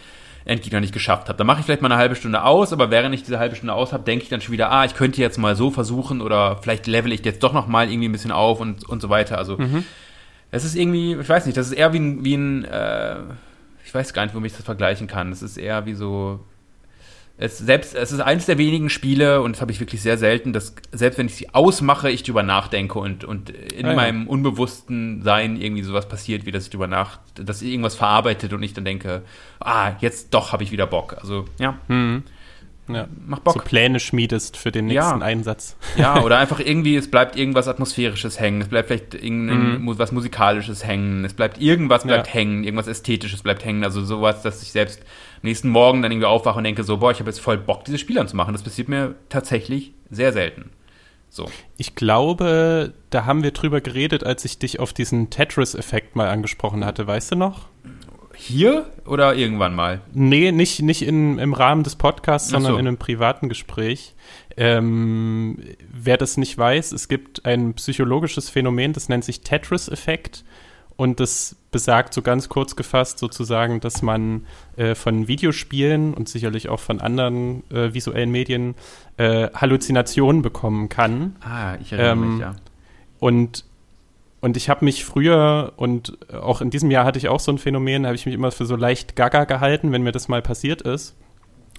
[0.44, 1.38] Endgegner nicht geschafft habe.
[1.38, 3.72] Dann mache ich vielleicht mal eine halbe Stunde aus, aber während ich diese halbe Stunde
[3.72, 6.58] aus habe, denke ich dann schon wieder, ah, ich könnte jetzt mal so versuchen oder
[6.60, 9.38] vielleicht level ich jetzt doch noch mal irgendwie ein bisschen auf und, und so weiter.
[9.38, 9.56] Also
[10.50, 13.16] es ist irgendwie, ich weiß nicht, das ist eher wie ein, wie ein äh,
[13.84, 15.30] ich weiß gar nicht, womit ich das vergleichen kann.
[15.30, 16.40] Es ist eher wie so,
[17.36, 20.52] es, selbst, es ist eines der wenigen Spiele, und das habe ich wirklich sehr selten,
[20.52, 23.94] dass selbst wenn ich sie ausmache, ich drüber nachdenke und, und in Ah, ja.
[23.96, 28.62] meinem unbewussten Sein irgendwie sowas passiert, wie dass ich drüber nach, dass irgendwas verarbeitet und
[28.62, 29.22] ich dann denke,
[29.58, 31.16] ah, jetzt doch habe ich wieder Bock.
[31.20, 32.22] Also, ja, Mhm.
[32.86, 33.08] Ja.
[33.26, 33.64] macht So Bock.
[33.64, 35.02] Pläne schmiedest für den Ja.
[35.04, 35.76] nächsten Einsatz.
[35.96, 39.84] Ja, oder einfach irgendwie, es bleibt irgendwas Atmosphärisches hängen, es bleibt vielleicht irgendein Mhm.
[40.12, 42.32] Musikalisches hängen, es bleibt irgendwas bleibt Ja.
[42.34, 46.26] hängen, irgendwas Ästhetisches bleibt hängen, also sowas, dass ich selbst am nächsten Morgen dann irgendwie
[46.26, 48.52] aufwache und denke so, boah, ich habe jetzt voll Bock, dieses Spiel anzumachen.
[48.52, 50.70] Das passiert mir tatsächlich sehr selten.
[51.30, 51.50] So.
[51.78, 56.84] Ich glaube, da haben wir drüber geredet, als ich dich auf diesen Tetris-Effekt mal angesprochen
[56.84, 57.06] hatte.
[57.08, 57.66] Weißt du noch?
[58.36, 60.00] Hier oder irgendwann mal?
[60.12, 62.64] Nee, nicht, nicht in, im Rahmen des Podcasts, Ach so.
[62.64, 64.14] sondern in einem privaten Gespräch.
[64.56, 65.58] Ähm,
[65.92, 70.44] wer das nicht weiß, es gibt ein psychologisches Phänomen, das nennt sich Tetris-Effekt.
[70.96, 76.68] Und das besagt so ganz kurz gefasst sozusagen, dass man äh, von Videospielen und sicherlich
[76.68, 78.76] auch von anderen äh, visuellen Medien
[79.16, 81.34] äh, Halluzinationen bekommen kann.
[81.40, 82.54] Ah, ich erinnere Ähm, mich, ja.
[83.18, 83.64] Und,
[84.44, 87.56] und ich habe mich früher und auch in diesem Jahr hatte ich auch so ein
[87.56, 90.82] Phänomen, habe ich mich immer für so leicht gaga gehalten, wenn mir das mal passiert
[90.82, 91.16] ist.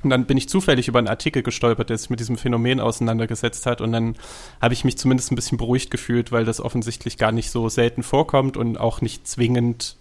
[0.01, 3.67] Und dann bin ich zufällig über einen Artikel gestolpert, der sich mit diesem Phänomen auseinandergesetzt
[3.67, 3.81] hat.
[3.81, 4.15] Und dann
[4.63, 8.01] habe ich mich zumindest ein bisschen beruhigt gefühlt, weil das offensichtlich gar nicht so selten
[8.01, 9.97] vorkommt und auch nicht zwingend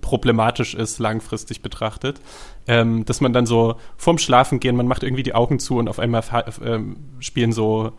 [0.00, 2.20] problematisch ist, langfristig betrachtet.
[2.66, 5.88] Ähm, dass man dann so vorm Schlafen gehen, man macht irgendwie die Augen zu und
[5.88, 6.24] auf einmal
[6.64, 7.92] ähm, spielen so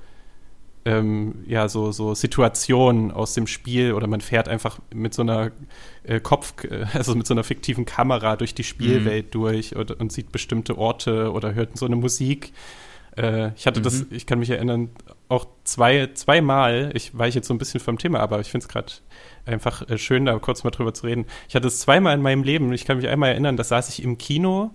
[0.86, 5.52] ähm, ja, so, so Situationen aus dem Spiel oder man fährt einfach mit so einer
[6.04, 10.12] äh, Kopf, äh, also mit so einer fiktiven Kamera durch die Spielwelt durch und, und
[10.12, 12.52] sieht bestimmte Orte oder hört so eine Musik.
[13.16, 14.90] Äh, ich hatte das, ich kann mich erinnern,
[15.30, 18.68] auch zwei, zweimal, ich weiche jetzt so ein bisschen vom Thema, aber ich finde es
[18.68, 18.92] gerade
[19.46, 21.26] einfach äh, schön, da kurz mal drüber zu reden.
[21.48, 24.04] Ich hatte es zweimal in meinem Leben, ich kann mich einmal erinnern, da saß ich
[24.04, 24.72] im Kino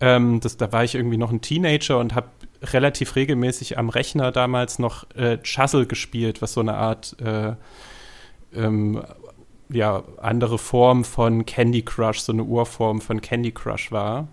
[0.00, 2.28] ähm, das, da war ich irgendwie noch ein Teenager und habe
[2.62, 7.52] relativ regelmäßig am Rechner damals noch äh, Chuzzle gespielt, was so eine Art äh,
[8.54, 9.02] ähm,
[9.70, 14.28] ja, andere Form von Candy Crush, so eine Urform von Candy Crush war.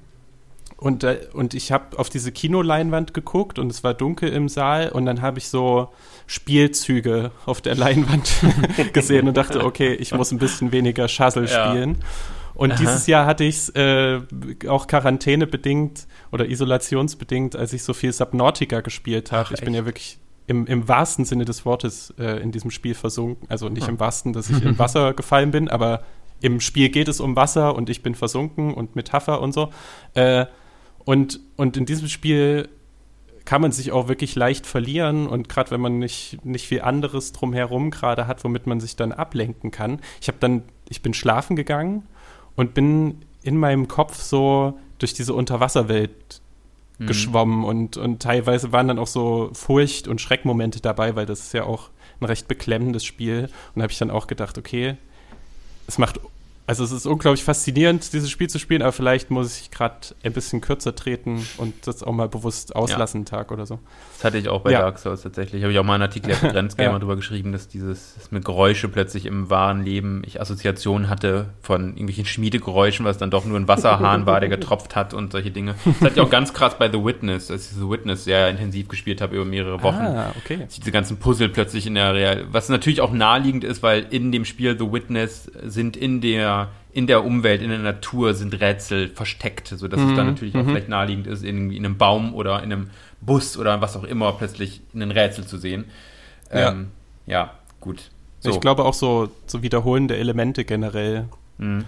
[0.77, 4.89] Und, äh, und ich habe auf diese Kinoleinwand geguckt und es war dunkel im Saal
[4.89, 5.89] und dann habe ich so
[6.27, 8.29] Spielzüge auf der Leinwand
[8.93, 11.69] gesehen und dachte, okay, ich muss ein bisschen weniger Shuzzle Ja.
[11.69, 11.97] spielen.
[12.55, 12.79] Und Aha.
[12.79, 14.21] dieses Jahr hatte ich es äh,
[14.67, 19.53] auch quarantänebedingt oder isolationsbedingt, als ich so viel Subnautica gespielt habe.
[19.53, 23.49] Ich bin ja wirklich im, im wahrsten Sinne des Wortes äh, in diesem Spiel versunken.
[23.49, 23.95] Also nicht Hm.
[23.95, 26.03] im wahrsten, dass ich im Wasser gefallen bin, aber
[26.41, 29.71] im Spiel geht es um Wasser und ich bin versunken und Metapher und so.
[30.13, 30.45] Äh,
[31.03, 32.69] und, und in diesem Spiel
[33.45, 37.31] kann man sich auch wirklich leicht verlieren und gerade wenn man nicht, nicht viel anderes
[37.31, 39.99] drumherum gerade hat, womit man sich dann ablenken kann.
[40.19, 42.07] Ich habe dann, ich bin schlafen gegangen
[42.55, 46.41] und bin in meinem Kopf so durch diese Unterwasserwelt
[46.97, 47.07] Mhm.
[47.07, 51.53] geschwommen und, und teilweise waren dann auch so Furcht- und Schreckmomente dabei, weil das ist
[51.53, 51.89] ja auch
[52.21, 53.43] ein recht beklemmendes Spiel.
[53.43, 54.95] Und da habe ich dann auch gedacht, okay,
[55.87, 56.19] es macht,
[56.67, 60.33] also es ist unglaublich faszinierend, dieses Spiel zu spielen, aber vielleicht muss ich gerade ein
[60.33, 63.77] bisschen kürzer treten und das auch mal bewusst auslassen, einen Tag oder so.
[64.15, 64.79] Das hatte ich auch bei Ja.
[64.81, 65.61] Dark Souls tatsächlich.
[65.61, 66.99] Habe ich auch mal einen Artikel auf Grenzgamer Ja.
[66.99, 71.89] drüber geschrieben, dass dieses dass mit Geräusche plötzlich im wahren Leben ich Assoziationen hatte von
[71.89, 75.75] irgendwelchen Schmiedegeräuschen, was dann doch nur ein Wasserhahn war, der getropft hat und solche Dinge.
[75.85, 78.87] Das hatte ich auch ganz krass bei The Witness, als ich The Witness sehr intensiv
[78.87, 80.01] gespielt habe über mehrere Wochen.
[80.01, 80.65] Ah, okay.
[80.69, 84.31] Ich diese ganzen Puzzle plötzlich in der Real, was natürlich auch naheliegend ist, weil in
[84.31, 86.54] dem Spiel The Witness sind in der
[86.95, 90.63] in der Umwelt, in der Natur sind Rätsel versteckt, so dass es dann natürlich auch
[90.63, 94.31] vielleicht naheliegend ist, irgendwie in einem Baum oder in einem Bus oder was auch immer
[94.31, 95.83] plötzlich ein Rätsel zu sehen.
[96.53, 96.71] Ja.
[96.71, 96.87] Ähm,
[97.25, 98.11] ja gut.
[98.39, 98.51] So.
[98.51, 101.25] Ich glaube auch so, so wiederholende Elemente generell
[101.57, 101.83] Mhm.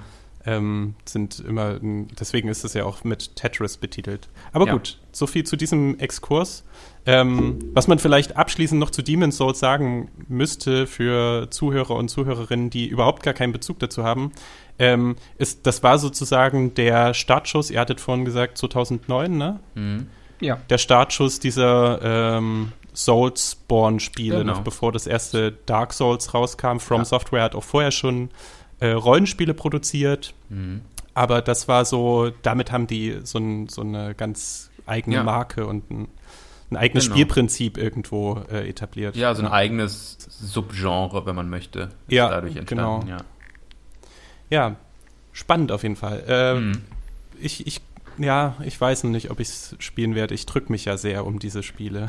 [0.45, 4.27] ähm, sind immer, deswegen ist es ja auch mit Tetris betitelt.
[4.51, 4.73] Aber Ja.
[4.73, 6.65] gut, so viel zu diesem Exkurs.
[7.05, 12.69] Ähm, was man vielleicht abschließend noch zu Demon's Souls sagen müsste für Zuhörer und Zuhörerinnen,
[12.69, 14.33] die überhaupt gar keinen Bezug dazu haben,
[14.79, 19.59] ähm, ist, das war sozusagen der Startschuss, ihr hattet vorhin gesagt 2009, ne?
[19.75, 20.07] Mhm.
[20.39, 20.57] Ja.
[20.69, 21.99] Der Startschuss dieser
[22.37, 24.53] ähm, Soulsborne-Spiele, Genau.
[24.53, 26.79] noch bevor das erste Dark Souls rauskam.
[26.79, 27.05] From Ja.
[27.05, 28.29] Software hat auch vorher schon
[28.79, 30.33] äh, Rollenspiele produziert.
[30.49, 30.81] Mhm.
[31.13, 35.23] Aber das war so, damit haben die so, ein, so eine ganz eigene Ja.
[35.23, 36.07] Marke und ein,
[36.69, 37.15] ein eigenes Genau.
[37.15, 39.15] Spielprinzip irgendwo äh, etabliert.
[39.15, 43.07] Ja, so ein eigenes Subgenre, wenn man möchte, ist Ja, dadurch entstanden.
[43.07, 43.17] genau.
[43.17, 43.23] Ja.
[44.49, 44.75] Ja,
[45.33, 46.23] spannend auf jeden Fall.
[46.27, 46.81] Äh, Mhm.
[47.39, 47.81] ich, ich,
[48.17, 50.33] ja, ich weiß noch nicht, ob ich es spielen werde.
[50.33, 52.07] Ich drücke mich ja sehr um diese Spiele.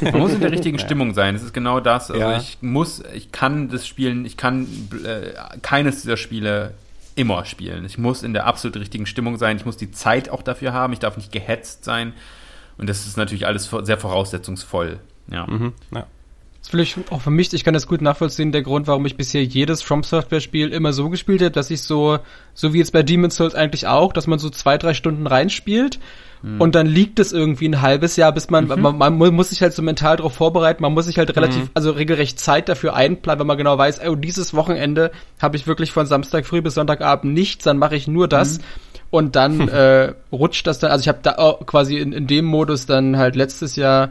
[0.00, 1.34] Man muss in der richtigen Stimmung sein.
[1.34, 2.10] Das ist genau das.
[2.10, 2.38] Also Ja.
[2.38, 4.66] ich muss, ich kann das spielen, ich kann
[5.04, 6.74] äh, keines dieser Spiele
[7.16, 7.84] immer spielen.
[7.84, 9.56] Ich muss in der absolut richtigen Stimmung sein.
[9.58, 10.92] Ich muss die Zeit auch dafür haben.
[10.94, 12.14] Ich darf nicht gehetzt sein.
[12.78, 15.00] Und das ist natürlich alles sehr voraussetzungsvoll.
[15.30, 15.46] Ja.
[15.46, 16.06] mhm, ja.
[16.60, 19.16] Das ist vielleicht auch für mich, ich kann das gut nachvollziehen, der Grund, warum ich
[19.16, 22.18] bisher jedes From Software Spiel immer so gespielt habe, dass ich so,
[22.54, 25.98] so wie jetzt bei Demon's Souls eigentlich auch, dass man so zwei, drei Stunden reinspielt
[26.58, 29.60] und dann liegt es irgendwie ein halbes Jahr, bis man, man, man mu- muss sich
[29.60, 33.40] halt so mental darauf vorbereiten, man muss sich halt relativ, also regelrecht Zeit dafür einplanen,
[33.40, 37.34] wenn man genau weiß, oh, dieses Wochenende habe ich wirklich von Samstag früh bis Sonntagabend
[37.34, 38.58] nichts, dann mache ich nur das.
[39.10, 42.46] Und dann äh, rutscht das dann, also ich habe da auch quasi in, in dem
[42.46, 44.10] Modus dann halt letztes Jahr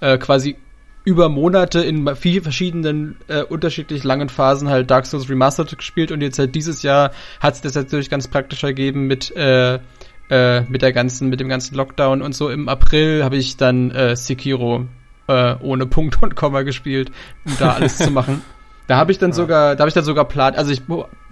[0.00, 0.56] äh, quasi
[1.04, 6.20] über Monate in vier verschiedenen äh, unterschiedlich langen Phasen halt Dark Souls Remastered gespielt und
[6.20, 9.78] jetzt halt dieses Jahr hat es das natürlich ganz praktisch ergeben mit äh,
[10.30, 13.90] äh, mit der ganzen mit dem ganzen Lockdown und so im April habe ich dann
[13.90, 14.86] äh, Sekiro
[15.26, 17.10] äh, ohne Punkt und Komma gespielt,
[17.46, 18.42] um da alles zu machen.
[18.86, 20.82] Da habe ich dann sogar, da habe ich dann sogar Plat, also ich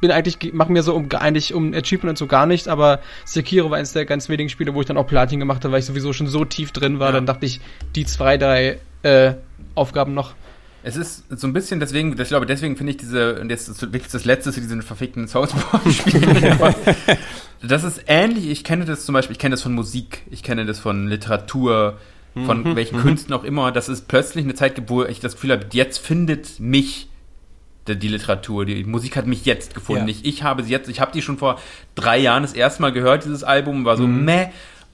[0.00, 3.68] bin eigentlich, mache mir so um eigentlich um Achievement und so gar nicht, aber Sekiro
[3.68, 5.87] war eines der ganz wenigen Spiele, wo ich dann auch Platin gemacht habe, weil ich
[5.87, 7.14] sowieso schon so tief drin war, Ja.
[7.14, 7.61] dann dachte ich,
[7.96, 9.33] die zwei, drei äh,
[9.79, 10.35] Aufgaben noch.
[10.83, 14.11] Es ist so ein bisschen, deswegen, ich glaube, deswegen finde ich diese, und jetzt wirklich
[14.12, 16.57] das Letzte zu diesen verfickten Soulsborne-Spielen.
[17.62, 20.67] das ist ähnlich, ich kenne das zum Beispiel, ich kenne das von Musik, ich kenne
[20.67, 21.99] das von Literatur,
[22.47, 25.53] von welchen Künsten auch immer, dass es plötzlich eine Zeit gibt, wo ich das Gefühl
[25.53, 27.09] habe, jetzt findet mich
[27.87, 30.03] die, Literatur, die Musik hat mich jetzt gefunden.
[30.03, 30.07] Ja.
[30.07, 31.59] Nicht ich habe sie jetzt, ich habe die schon vor
[31.95, 34.49] drei Jahren das erste Mal gehört, dieses Album, war so meh.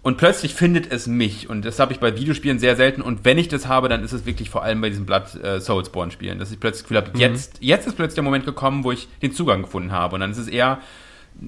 [0.05, 1.49] Und plötzlich findet es mich.
[1.49, 3.01] Und das habe ich bei Videospielen sehr selten.
[3.01, 5.61] Und wenn ich das habe, dann ist es wirklich vor allem bei diesen Blood äh,
[5.63, 8.93] Soulsborne-Spielen, dass ich plötzlich das Gefühl habe, jetzt, jetzt ist plötzlich der Moment gekommen, wo
[8.93, 10.17] ich den Zugang gefunden habe.
[10.17, 10.79] Und dann ist es eher,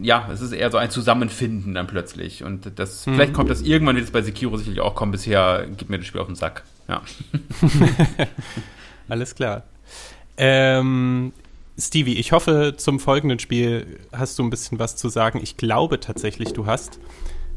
[0.01, 2.45] ja, es ist eher so ein Zusammenfinden dann plötzlich.
[2.45, 5.13] Und das, vielleicht kommt das irgendwann, wird es bei Sekiro sicherlich auch kommen.
[5.13, 6.65] Bisher gibt mir das Spiel auf den Sack.
[6.89, 7.03] Ja.
[9.11, 9.65] Alles klar.
[10.39, 11.35] Ähm,
[11.79, 15.41] Stevie, ich hoffe, zum folgenden Spiel hast du ein bisschen was zu sagen.
[15.43, 16.99] Ich glaube tatsächlich, du hast.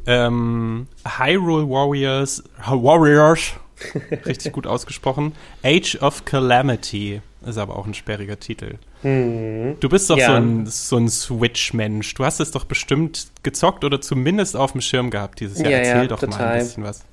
[0.10, 3.54] Ähm, Hyrule Warriors, Warriors
[4.26, 5.34] Richtig gut ausgesprochen.
[5.64, 8.76] Age of Calamity ist aber auch ein sperriger Titel.
[9.04, 9.78] Hm.
[9.80, 10.28] Du bist doch Ja.
[10.28, 12.14] so ein, so ein Switch-Mensch.
[12.16, 15.72] Du hast es doch bestimmt gezockt oder zumindest auf dem Schirm gehabt dieses Jahr.
[15.72, 16.48] Ja, Erzähl ja, doch mal total.
[16.54, 17.06] ein bisschen was.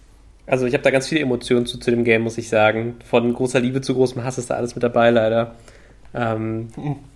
[0.49, 2.97] Also ich habe da ganz viele Emotionen zu, zu dem Game, muss ich sagen.
[3.09, 5.55] Von großer Liebe zu großem Hass ist da alles mit dabei, leider.
[6.15, 6.69] Ähm,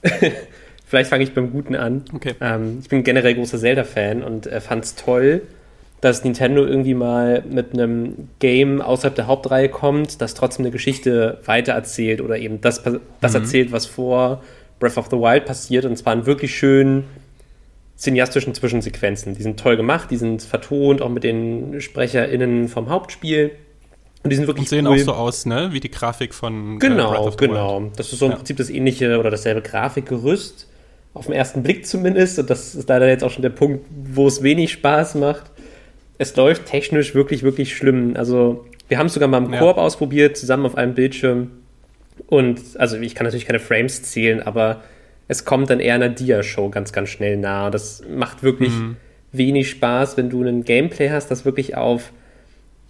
[0.87, 2.05] vielleicht fange ich beim Guten an.
[2.15, 2.35] Okay.
[2.41, 5.43] Ähm, ich bin generell großer Zelda-Fan und äh, fand es toll,
[6.01, 11.39] dass Nintendo irgendwie mal mit einem Game außerhalb der Hauptreihe kommt, das trotzdem eine Geschichte
[11.45, 12.83] weitererzählt oder eben das,
[13.21, 14.43] das erzählt, was vor
[14.79, 15.85] Breath of the Wild passiert.
[15.85, 17.05] Und zwar in wirklich schönen
[17.97, 19.35] cineastischen Zwischensequenzen.
[19.35, 23.51] Die sind toll gemacht, die sind vertont, auch mit den SprecherInnen vom Hauptspiel.
[24.23, 24.95] Und die sind wirklich Und sehen cool.
[24.97, 25.69] auch so aus, ne?
[25.73, 27.51] Wie die Grafik von äh, Breath Genau, of the Wild.
[27.51, 27.83] genau.
[27.97, 28.37] Das ist so im Ja.
[28.39, 30.67] Prinzip das ähnliche oder dasselbe Grafikgerüst.
[31.13, 32.39] Auf den ersten Blick zumindest.
[32.39, 33.85] Und das ist leider jetzt auch schon der Punkt,
[34.15, 35.51] wo es wenig Spaß macht.
[36.21, 38.15] Es läuft technisch wirklich, wirklich schlimm.
[38.15, 39.59] Also, wir haben es sogar mal im Ja.
[39.59, 41.51] Koop ausprobiert, zusammen auf einem Bildschirm.
[42.27, 44.83] Und, also, ich kann natürlich keine Frames zählen, aber
[45.29, 47.71] es kommt dann eher einer Dia-Show ganz, ganz schnell nah.
[47.71, 48.97] Das macht wirklich Mhm.
[49.33, 52.13] wenig Spaß, wenn du ein Gameplay hast, das wirklich auf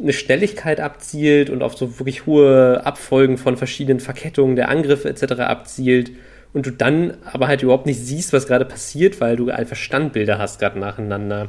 [0.00, 5.40] eine Schnelligkeit abzielt und auf so wirklich hohe Abfolgen von verschiedenen Verkettungen der Angriffe etc.
[5.42, 6.10] abzielt
[6.54, 10.38] und du dann aber halt überhaupt nicht siehst, was gerade passiert, weil du einfach Standbilder
[10.38, 11.48] hast gerade nacheinander.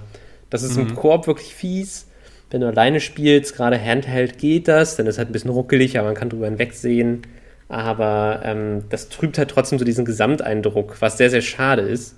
[0.52, 2.08] Das ist im Koop wirklich fies.
[2.52, 6.10] Wenn du alleine spielst, gerade Handheld geht das, dann ist halt ein bisschen ruckelig, aber
[6.10, 7.22] man kann drüber hinwegsehen.
[7.70, 12.16] Aber ähm, das trübt halt trotzdem so diesen Gesamteindruck, was sehr, sehr schade ist.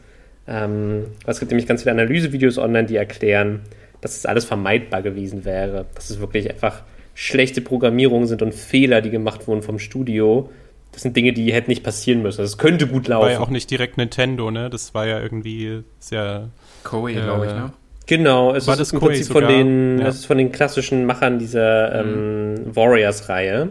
[0.48, 3.62] Ähm, es gibt nämlich ganz viele Analysevideos online, die erklären,
[4.02, 5.86] dass es alles vermeidbar gewesen wäre.
[5.94, 6.82] Dass es wirklich einfach
[7.14, 10.50] schlechte Programmierungen sind und Fehler, die gemacht wurden vom Studio.
[10.92, 12.42] Das sind Dinge, die hätten nicht passieren müssen.
[12.42, 13.26] Das könnte gut laufen.
[13.26, 14.72] War ja auch nicht direkt Nintendo, ne?
[14.72, 16.50] Das war ja irgendwie sehr.
[16.84, 17.72] Koei, Äh, glaube ich, ne?
[18.06, 19.44] Genau, es War ist das im Koei Prinzip sogar?
[19.44, 20.04] von den, Ja.
[20.04, 20.10] Mhm.
[20.10, 23.70] es ist von den klassischen Machern dieser ähm, Warriors-Reihe.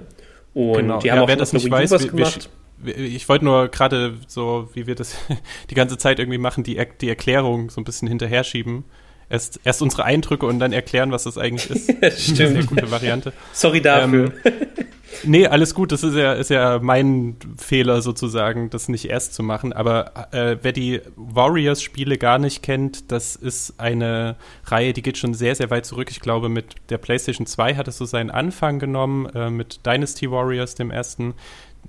[0.54, 0.98] Und genau.
[1.00, 2.48] die haben ja, auch wer das nicht weiß, was wir, gemacht.
[2.78, 5.16] wir- ich wollte nur gerade so, wie wir das
[5.70, 8.84] die ganze Zeit irgendwie machen, die, die Erklärung so ein bisschen hinterher schieben.
[9.30, 11.86] Erst, erst unsere Eindrücke und dann erklären, was das eigentlich ist.
[12.00, 12.66] Sehr Stimmt.
[12.66, 13.32] gute Variante.
[13.54, 14.32] Sorry dafür.
[14.44, 14.52] Ähm,
[15.24, 15.92] nee, alles gut.
[15.92, 19.72] Das ist ja, ist ja mein Fehler sozusagen, das nicht erst zu machen.
[19.72, 25.34] Aber äh, wer die Warriors-Spiele gar nicht kennt, das ist eine Reihe, die geht schon
[25.34, 26.10] sehr, sehr weit zurück.
[26.10, 30.30] Ich glaube, mit der PlayStation 2 hat es so seinen Anfang genommen, äh, mit Dynasty
[30.30, 31.34] Warriors, dem ersten.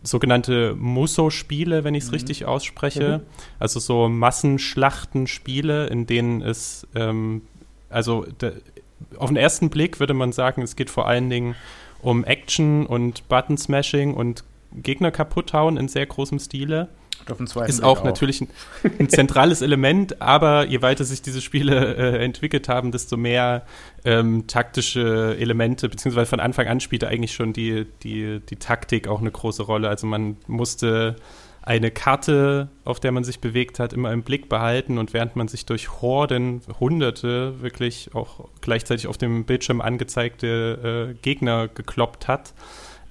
[0.01, 3.21] Sogenannte Muso-Spiele, wenn ich es richtig ausspreche.
[3.59, 7.43] Also so Massenschlachten-Spiele, in denen es, ähm,
[7.89, 8.53] also de,
[9.17, 11.55] auf den ersten Blick würde man sagen, es geht vor allen Dingen
[12.04, 14.44] um Action und Button-Smashing und
[14.76, 16.89] Gegner kaputt hauen in sehr großem Stile.
[17.70, 18.50] Ist Blick auch natürlich ein,
[19.00, 23.66] ein zentrales Element, aber je weiter sich diese Spiele äh, entwickelt haben, desto mehr
[24.04, 29.22] ähm, taktische Elemente, beziehungsweise von Anfang an spielte eigentlich schon die, die, die Taktik auch
[29.22, 29.88] eine große Rolle.
[29.88, 31.16] Also man musste
[31.65, 35.47] eine Karte, auf der man sich bewegt hat, immer im Blick behalten und während man
[35.47, 42.54] sich durch Horden, Hunderte, wirklich auch gleichzeitig auf dem Bildschirm angezeigte äh, Gegner gekloppt hat,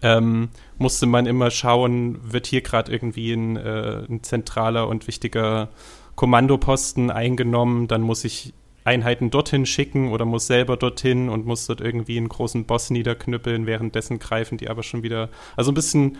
[0.02, 5.70] ähm, musste man immer schauen, wird hier gerade irgendwie ein, äh, ein zentraler und wichtiger
[6.14, 8.52] Kommandoposten eingenommen, dann muss ich
[8.84, 13.64] Einheiten dorthin schicken oder muss selber dorthin und muss dort irgendwie einen großen Boss niederknüppeln,
[13.64, 15.30] währenddessen greifen die aber schon wieder.
[15.56, 16.18] Also ein bisschen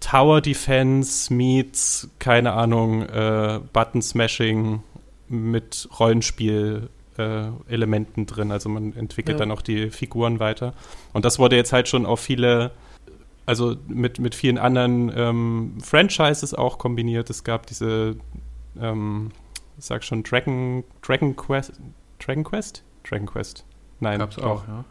[0.00, 4.82] Tower Defense meets, keine Ahnung, äh, Button Smashing
[5.28, 6.88] mit Rollenspiel.
[7.18, 9.44] äh, Elementen drin, also man entwickelt Ja.
[9.44, 10.72] dann auch die Figuren weiter.
[11.12, 12.70] Und das wurde jetzt halt schon auf viele
[13.46, 17.28] also mit, mit vielen anderen ähm, Franchises auch kombiniert.
[17.28, 18.14] Es gab diese,
[18.80, 19.32] ähm,
[19.76, 21.72] ich sag schon, Dragon, Dragon Quest,
[22.24, 22.84] Dragon Quest?
[23.02, 23.64] Dragon Quest.
[23.98, 24.44] Nein, Gab's doch.
[24.44, 24.84] auch, ja.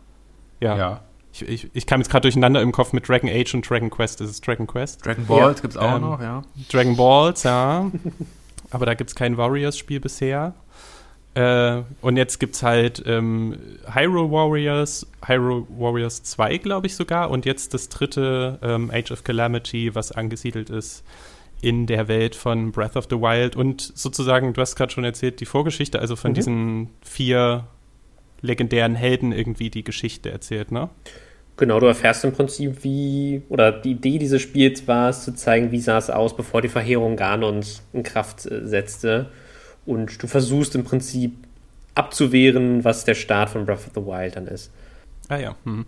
[0.59, 0.77] Ja.
[0.77, 1.01] ja.
[1.33, 4.19] Ich, ich, ich kam jetzt gerade durcheinander im Kopf mit Dragon Age und Dragon Quest.
[4.21, 5.05] Das ist Dragon Quest.
[5.05, 5.61] Dragon Balls Ja.
[5.61, 6.43] gibt's auch Ähm, noch, ja.
[6.71, 7.89] Dragon Balls, ja.
[8.71, 10.53] Aber da gibt es kein Warriors-Spiel bisher.
[11.35, 13.55] Äh, und jetzt gibt es halt ähm,
[13.93, 19.23] Hyrule Warriors, Hyrule Warriors 2, glaube ich sogar, und jetzt das dritte ähm, Age of
[19.23, 21.03] Calamity, was angesiedelt ist
[21.61, 23.55] in der Welt von Breath of the Wild.
[23.55, 26.35] Und sozusagen, du hast gerade schon erzählt, die Vorgeschichte, also von Mhm.
[26.35, 27.65] diesen vier
[28.41, 30.89] legendären Helden irgendwie die Geschichte erzählt, ne?
[31.57, 35.71] Genau, du erfährst im Prinzip, wie, oder die Idee dieses Spiels war es, zu zeigen,
[35.71, 39.29] wie sah es aus, bevor die Verheerung Ganons in Kraft äh, setzte.
[39.85, 41.33] Und du versuchst im Prinzip
[41.95, 44.71] abzuwehren, was der Start von Breath of the Wild dann ist.
[45.27, 45.55] Ah ja.
[45.65, 45.85] Hm.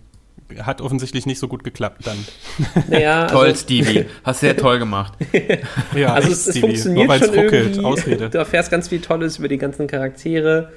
[0.58, 2.18] Hat offensichtlich nicht so gut geklappt dann.
[2.90, 4.04] Naja, Toll, also, Stevie.
[4.24, 5.14] Hast sehr toll gemacht.
[5.94, 6.60] Ja, also echt, es, es Stevie.
[6.60, 7.84] funktioniert Nur schon ruckelt, irgendwie.
[7.84, 8.28] Ausrede.
[8.28, 10.70] Du erfährst ganz viel Tolles über die ganzen Charaktere.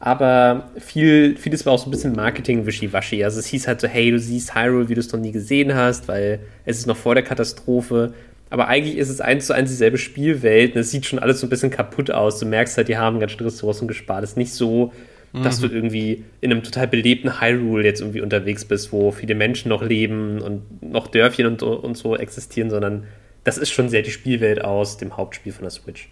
[0.00, 3.22] Aber viel, vieles war auch so ein bisschen Marketing-Wischiwaschi.
[3.22, 5.74] Also es hieß halt so, hey, du siehst Hyrule, wie du es noch nie gesehen
[5.74, 8.14] hast, weil es ist noch vor der Katastrophe.
[8.48, 11.46] Aber eigentlich ist es eins zu eins dieselbe Spielwelt und es sieht schon alles so
[11.46, 12.38] ein bisschen kaputt aus.
[12.38, 14.24] Du merkst halt, die haben ganz schön Ressourcen gespart.
[14.24, 14.92] Es ist nicht so,
[15.32, 19.68] dass du irgendwie in einem total belebten Hyrule jetzt irgendwie unterwegs bist, wo viele Menschen
[19.68, 23.04] noch leben und noch Dörfchen und, und so existieren, sondern
[23.44, 26.08] das ist schon sehr die Spielwelt aus dem Hauptspiel von der Switch.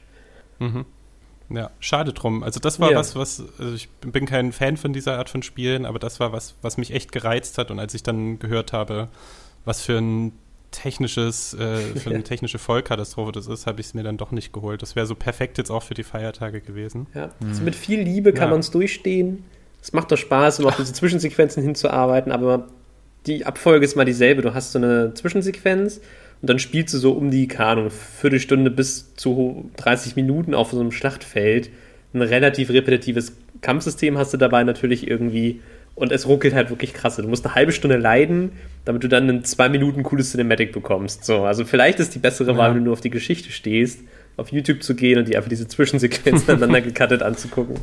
[1.50, 2.42] Ja, schade drum.
[2.42, 2.98] Also das war Ja.
[2.98, 6.32] was, was, also ich bin kein Fan von dieser Art von Spielen, aber das war
[6.32, 7.70] was, was mich echt gereizt hat.
[7.70, 9.08] Und als ich dann gehört habe,
[9.64, 10.32] was für ein
[10.70, 14.52] technisches, äh, für eine technische Vollkatastrophe das ist, habe ich es mir dann doch nicht
[14.52, 14.82] geholt.
[14.82, 17.06] Das wäre so perfekt jetzt auch für die Feiertage gewesen.
[17.14, 17.30] Ja.
[17.46, 18.50] Also mit viel Liebe kann Ja.
[18.50, 19.44] man es durchstehen.
[19.80, 22.68] Es macht doch Spaß, um auf diese Zwischensequenzen hinzuarbeiten, aber
[23.26, 24.42] die Abfolge ist mal dieselbe.
[24.42, 26.00] Du hast so eine Zwischensequenz
[26.40, 30.70] und dann spielst du so um die, keine Ahnung, Viertelstunde bis zu 30 Minuten auf
[30.70, 31.70] so einem Schlachtfeld.
[32.14, 35.60] Ein relativ repetitives Kampfsystem hast du dabei natürlich irgendwie
[35.94, 37.16] und es ruckelt halt wirklich krass.
[37.16, 38.52] Du musst eine halbe Stunde leiden,
[38.84, 41.24] damit du dann in zwei Minuten cooles Cinematic bekommst.
[41.24, 42.74] So, also vielleicht ist die bessere Wahl, Ja.
[42.74, 44.00] wenn du nur auf die Geschichte stehst,
[44.36, 47.76] auf YouTube zu gehen und die einfach diese Zwischensequenzen aneinander gecuttet anzugucken.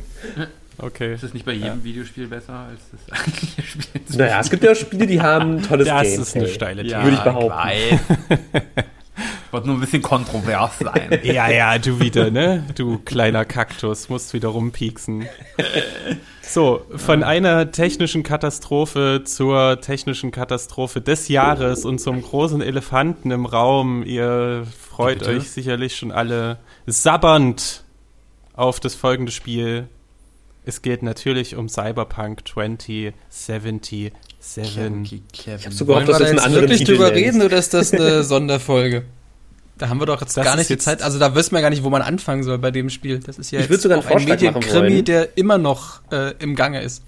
[0.78, 1.14] Okay.
[1.14, 3.84] Ist das nicht bei jedem Videospiel besser als das eigentliche Spiel?
[4.18, 6.22] Naja, es gibt ja Spiele, die haben tolles Das Gameplay.
[6.22, 7.02] ist eine steile These.
[7.02, 7.68] Würde ich behaupten.
[9.46, 11.18] Ich wollte nur ein bisschen kontrovers sein.
[11.22, 12.64] Ja, ja, du wieder, ne?
[12.74, 15.26] Du kleiner Kaktus, musst wieder rumpieksen.
[16.42, 23.46] So, von einer technischen Katastrophe zur technischen Katastrophe des Jahres und zum großen Elefanten im
[23.46, 24.02] Raum.
[24.04, 25.30] Ihr freut Bitte?
[25.32, 27.84] euch sicherlich schon alle sabbernd
[28.54, 29.88] auf das folgende Spiel.
[30.68, 34.12] Es geht natürlich um Cyberpunk 2077.
[34.42, 37.94] Ich habe sogar gehofft, dass wir da jetzt wirklich Titel drüber reden oder ist das
[37.94, 39.04] eine Sonderfolge?
[39.78, 41.02] Da haben wir doch jetzt Das gar nicht die Zeit.
[41.02, 43.20] Also da wissen wir gar nicht, wo man anfangen soll bei dem Spiel.
[43.20, 46.56] Das ist ja Ich jetzt sogar einen auch ein Medienkrimi, der immer noch äh, im
[46.56, 47.04] Gange ist.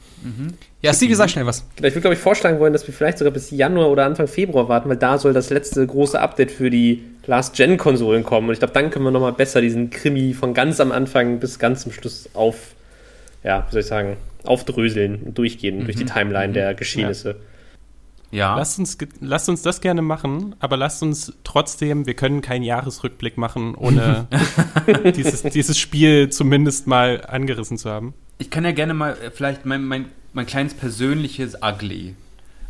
[0.81, 1.65] Ja, Stevie, sag schnell was.
[1.77, 4.69] Ich würde, glaube ich, vorschlagen wollen, dass wir vielleicht sogar bis Januar oder Anfang Februar
[4.69, 8.49] warten, weil da soll das letzte große Update für die Last-Gen-Konsolen kommen.
[8.49, 11.59] Und ich glaube, dann können wir nochmal besser diesen Krimi von ganz am Anfang bis
[11.59, 12.57] ganz zum Schluss auf,
[13.43, 17.37] ja, wie soll ich sagen, aufdröseln und durchgehen durch die Timeline der Geschehnisse.
[18.31, 18.57] Ja.
[18.57, 23.39] Lasst uns, lasst uns das gerne machen, aber lasst uns trotzdem, wir können keinen Jahresrückblick
[23.39, 24.27] machen, ohne
[25.17, 28.13] dieses, dieses Spiel zumindest mal angerissen zu haben.
[28.37, 32.15] Ich kann ja gerne mal äh, vielleicht mein, mein, mein kleines persönliches Ugly.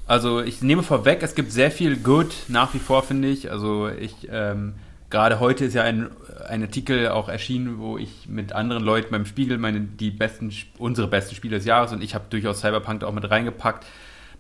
[0.07, 3.51] Also ich nehme vorweg, es gibt sehr viel Good nach wie vor, finde ich.
[3.51, 4.75] Also ich, ähm,
[5.11, 6.09] gerade heute ist ja ein,
[6.47, 11.09] ein Artikel auch erschienen, wo ich mit anderen Leuten beim Spiegel meine, die besten, unsere
[11.09, 13.87] besten Spiele des Jahres und ich habe durchaus Cyberpunk auch mit reingepackt.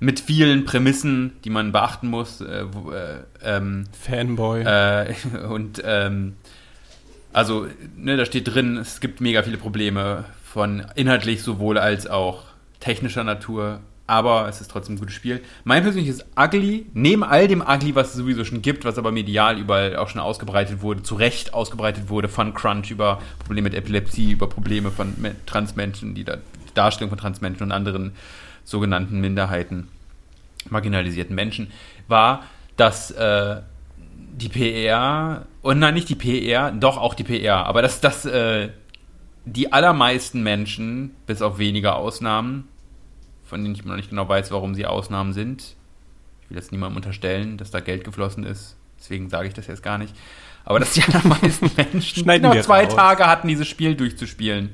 [0.00, 2.40] Mit vielen Prämissen, die man beachten muss.
[2.40, 4.62] Äh, wo, äh, ähm, Fanboy.
[4.62, 5.14] äh,
[5.48, 6.36] und ähm,
[7.32, 12.44] also, ne, da steht drin, es gibt mega viele Probleme von inhaltlich sowohl als auch
[12.80, 15.42] technischer Natur, aber es ist trotzdem ein gutes Spiel.
[15.64, 19.58] Mein persönliches Ugly, neben all dem Ugly, was es sowieso schon gibt, was aber medial
[19.58, 24.32] überall auch schon ausgebreitet wurde, zu Recht ausgebreitet wurde, von Crunch über Probleme mit Epilepsie,
[24.32, 26.38] über Probleme von Me- Transmenschen, die da,
[26.72, 28.12] Darstellung von Transmenschen und anderen
[28.64, 29.88] sogenannten Minderheiten,
[30.70, 31.70] marginalisierten Menschen,
[32.08, 32.44] war,
[32.78, 33.60] dass äh,
[34.38, 38.70] die PR, und nein, nicht die PR, doch auch die PR, aber dass, dass äh,
[39.44, 42.68] die allermeisten Menschen, bis auf wenige Ausnahmen,
[43.48, 45.74] von denen ich noch nicht genau weiß, warum sie Ausnahmen sind,
[46.42, 49.82] ich will jetzt niemandem unterstellen, dass da Geld geflossen ist, deswegen sage ich das jetzt
[49.82, 50.14] gar nicht,
[50.64, 52.94] aber dass die allermeisten Menschen noch wir zwei raus.
[52.94, 54.70] Tage hatten, dieses Spiel durchzuspielen.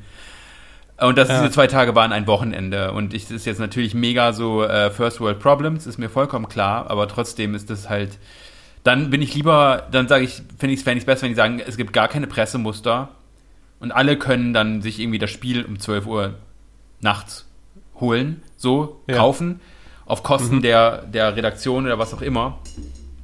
[0.96, 1.40] Und dass Ja.
[1.40, 2.92] diese zwei Tage waren ein Wochenende.
[2.92, 6.48] Und ich, das ist jetzt natürlich mega so äh, First World Problems, ist mir vollkommen
[6.48, 8.18] klar, aber trotzdem ist das halt.
[8.84, 11.60] Dann bin ich lieber, dann sage ich, finde ich es fände besser, wenn die sagen,
[11.66, 13.08] es gibt gar keine Pressemuster
[13.80, 16.34] und alle können dann sich irgendwie das Spiel um 12 Uhr
[17.00, 17.46] nachts
[17.98, 19.16] holen, so Ja.
[19.18, 19.60] kaufen,
[20.06, 22.58] auf Kosten der, der Redaktion oder was auch immer.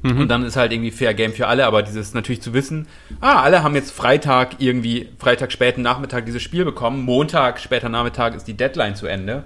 [0.03, 2.87] Und dann ist halt irgendwie Fair Game für alle, aber dieses natürlich zu wissen,
[3.21, 8.35] ah, alle haben jetzt Freitag irgendwie, Freitag späten Nachmittag dieses Spiel bekommen, Montag später Nachmittag
[8.35, 9.43] ist die Deadline zu Ende.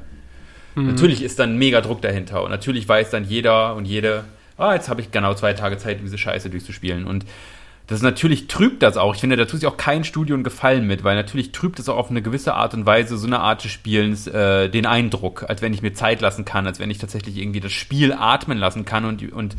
[0.77, 4.25] Natürlich ist dann mega Druck dahinter und natürlich weiß dann jeder und jede,
[4.57, 7.05] ah, jetzt habe ich genau zwei Tage Zeit, diese Scheiße durchzuspielen.
[7.05, 7.25] Und
[7.87, 9.15] das ist natürlich trübt das auch.
[9.15, 11.89] Ich finde, da tut sich auch kein Studio einen Gefallen mit, weil natürlich trübt es
[11.89, 15.45] auch auf eine gewisse Art und Weise so eine Art des Spielens äh, den Eindruck,
[15.49, 18.57] als wenn ich mir Zeit lassen kann, als wenn ich tatsächlich irgendwie das Spiel atmen
[18.57, 19.57] lassen kann und, und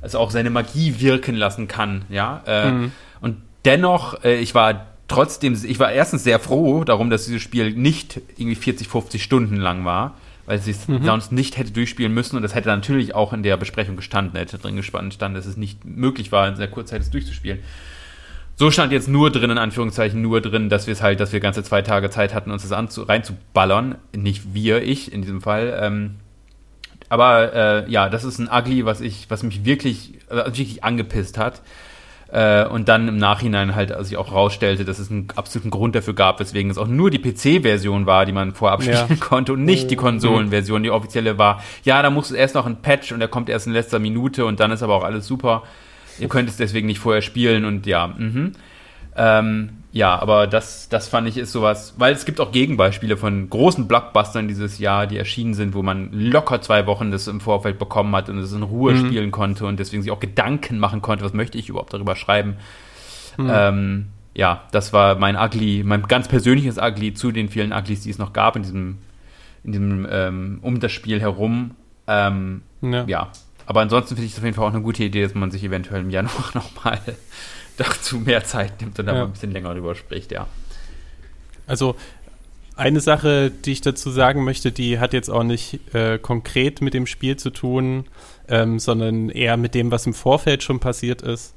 [0.00, 2.42] es auch seine Magie wirken lassen kann, ja.
[2.46, 2.68] Äh,
[3.20, 7.72] Und dennoch, äh, ich war trotzdem, ich war erstens sehr froh darum, dass dieses Spiel
[7.72, 10.14] nicht irgendwie 40, 50 Stunden lang war,
[10.48, 13.58] weil sie es sonst nicht hätte durchspielen müssen und das hätte natürlich auch in der
[13.58, 17.02] Besprechung gestanden, hätte drin gespannt standen, dass es nicht möglich war, in sehr kurzer Zeit
[17.02, 17.58] es durchzuspielen.
[18.56, 21.40] So stand jetzt nur drin, in Anführungszeichen, nur drin, dass wir es halt, dass wir
[21.40, 23.96] ganze zwei Tage Zeit hatten, uns das anzu reinzuballern.
[24.16, 25.78] Nicht wir, ich in diesem Fall.
[25.80, 26.14] Ähm,
[27.10, 31.36] aber äh, ja, das ist ein Ugly, was ich, was mich wirklich, äh, wirklich angepisst
[31.36, 31.60] hat.
[32.30, 36.14] Äh, und dann im Nachhinein halt sich auch rausstellte, dass es einen absoluten Grund dafür
[36.14, 39.16] gab, weswegen es auch nur die PC-Version war, die man vorab spielen Ja.
[39.20, 41.62] konnte und nicht die Konsolenversion, die offizielle war.
[41.84, 44.44] Ja, da muss es erst noch ein Patch und der kommt erst in letzter Minute
[44.44, 45.62] und dann ist aber auch alles super.
[46.18, 48.52] Ihr könnt es deswegen nicht vorher spielen und ja, mhm.
[49.16, 53.48] Ähm, ja, aber das, das fand ich ist sowas, weil es gibt auch Gegenbeispiele von
[53.48, 57.78] großen Blockbustern dieses Jahr, die erschienen sind, wo man locker zwei Wochen das im Vorfeld
[57.78, 61.24] bekommen hat und es in Ruhe spielen konnte und deswegen sich auch Gedanken machen konnte,
[61.24, 62.56] was möchte ich überhaupt darüber schreiben.
[63.38, 68.10] Ähm, ja, das war mein Ugly, mein ganz persönliches Ugly zu den vielen Uglys, die
[68.10, 68.98] es noch gab in diesem,
[69.64, 71.72] in diesem ähm, um das Spiel herum.
[72.06, 73.04] Ähm, Ja.
[73.06, 73.28] ja,
[73.66, 75.64] aber ansonsten finde ich es auf jeden Fall auch eine gute Idee, dass man sich
[75.64, 77.00] eventuell im Januar nochmal
[77.78, 79.24] dazu mehr Zeit nimmt und da Ja.
[79.24, 80.46] ein bisschen länger drüber spricht, ja.
[81.66, 81.96] Also
[82.76, 86.94] eine Sache, die ich dazu sagen möchte, die hat jetzt auch nicht äh, konkret mit
[86.94, 88.04] dem Spiel zu tun,
[88.48, 91.54] ähm, sondern eher mit dem, was im Vorfeld schon passiert ist.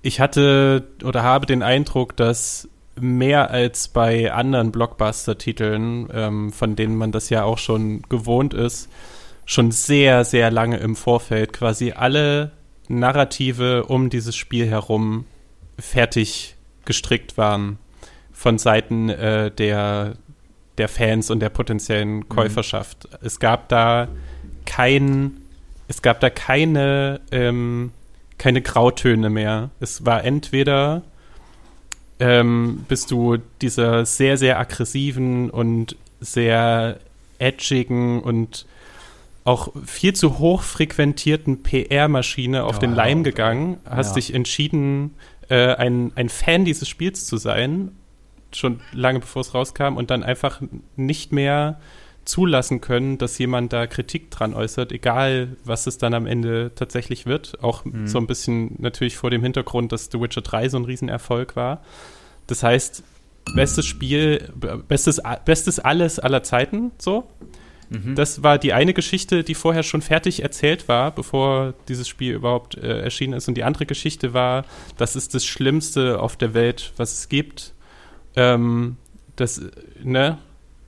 [0.00, 2.68] Ich hatte oder habe den Eindruck, dass
[3.00, 8.88] mehr als bei anderen Blockbuster-Titeln, ähm, von denen man das ja auch schon gewohnt ist,
[9.44, 12.52] schon sehr, sehr lange im Vorfeld quasi alle
[12.88, 15.24] Narrative um dieses Spiel herum
[15.78, 17.78] fertig gestrickt waren
[18.32, 20.14] von Seiten äh, der,
[20.78, 23.08] der Fans und der potenziellen Käuferschaft.
[23.22, 24.08] Es gab da
[24.64, 25.40] kein,
[25.88, 27.92] es gab da keine, ähm,
[28.38, 29.70] keine Grautöne mehr.
[29.80, 31.02] Es war entweder
[32.20, 36.98] ähm, bist du dieser sehr, sehr aggressiven und sehr
[37.38, 38.66] edgigen und
[39.48, 44.14] auch viel zu hoch frequentierten PR-Maschine auf Ja, den Leim gegangen, hast Ja.
[44.14, 45.14] dich entschieden,
[45.48, 47.92] äh, ein, ein Fan dieses Spiels zu sein,
[48.52, 50.60] schon lange bevor es rauskam, und dann einfach
[50.96, 51.80] nicht mehr
[52.26, 57.24] zulassen können, dass jemand da Kritik dran äußert, egal was es dann am Ende tatsächlich
[57.24, 57.62] wird.
[57.64, 61.56] Auch so ein bisschen natürlich vor dem Hintergrund, dass The Witcher 3 so ein Riesenerfolg
[61.56, 61.80] war.
[62.46, 63.02] Das heißt,
[63.54, 64.52] bestes Spiel,
[64.88, 67.24] bestes, bestes alles aller Zeiten, so.
[68.14, 72.76] Das war die eine Geschichte, die vorher schon fertig erzählt war, bevor dieses Spiel überhaupt
[72.76, 73.48] äh, erschienen ist.
[73.48, 74.64] Und die andere Geschichte war,
[74.98, 77.72] das ist das Schlimmste auf der Welt, was es gibt.
[78.36, 78.96] Ähm,
[79.36, 79.62] das,
[80.02, 80.38] ne?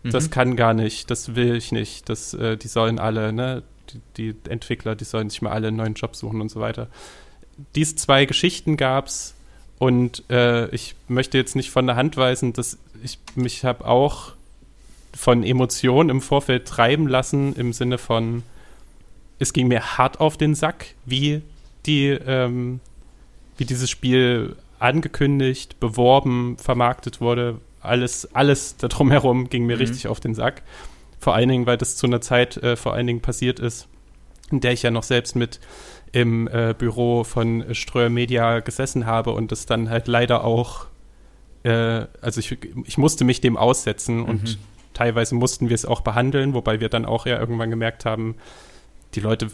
[0.03, 0.31] Das Mhm.
[0.31, 2.09] kann gar nicht, das will ich nicht.
[2.09, 3.63] Das, äh, die sollen alle, ne?
[4.17, 6.89] Die, die Entwickler, die sollen sich mal alle einen neuen Job suchen und so weiter.
[7.75, 9.35] Diese zwei Geschichten gab's
[9.79, 14.33] und äh, ich möchte jetzt nicht von der Hand weisen, dass ich mich habe auch
[15.17, 18.43] von Emotionen im Vorfeld treiben lassen, im Sinne von,
[19.39, 21.43] es ging mir hart auf den Sack, wie
[21.87, 22.81] die, ähm,
[23.57, 27.61] wie dieses Spiel angekündigt, beworben, vermarktet wurde.
[27.81, 29.81] Alles, alles da drumherum ging mir Mhm.
[29.83, 30.63] richtig auf den Sack.
[31.19, 33.89] Vor allen Dingen, weil das zu einer Zeit äh, vor allen Dingen passiert ist,
[34.51, 35.61] in der ich ja noch selbst mit
[36.13, 40.87] im äh, Büro von Ströer Media gesessen habe und das dann halt leider auch,
[41.63, 44.59] äh, also ich, ich musste mich dem aussetzen und
[44.95, 48.35] teilweise mussten wir es auch behandeln, wobei wir dann auch ja irgendwann gemerkt haben,
[49.15, 49.49] die Leute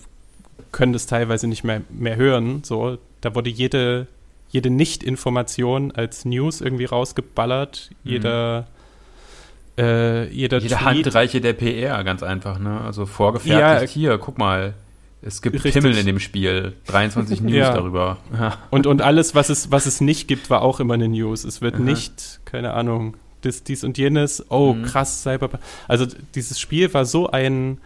[0.72, 2.62] können das teilweise nicht mehr, mehr hören.
[2.64, 4.07] So, da wurde jede,
[4.51, 7.91] jede Nicht-Information als News irgendwie rausgeballert.
[8.05, 8.66] Jeder,
[9.78, 10.84] äh, jeder Jede Tweet.
[10.87, 12.80] Handreiche der PR, ganz einfach, ne?
[12.80, 14.01] Also vorgefertigt Ja.
[14.11, 14.74] hier, guck mal.
[15.22, 15.74] Es gibt Richtig.
[15.74, 16.74] Himmel in dem Spiel.
[16.87, 17.74] 23 News Ja.
[17.74, 18.18] darüber.
[18.70, 21.45] Und, und alles, was es, was es nicht gibt, war auch immer eine News.
[21.45, 21.82] Es wird Aha.
[21.82, 23.16] nicht, keine Ahnung,
[23.47, 24.83] das, dies und jenes, oh Mhm.
[24.83, 25.63] krass, Cyberpunk.
[25.89, 27.79] Also dieses Spiel war so ein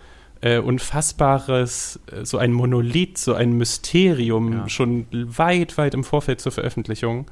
[0.42, 4.68] äh, unfassbares, äh, so ein Monolith, so ein Mysterium, Ja.
[4.70, 7.26] schon weit, weit im Vorfeld zur Veröffentlichung,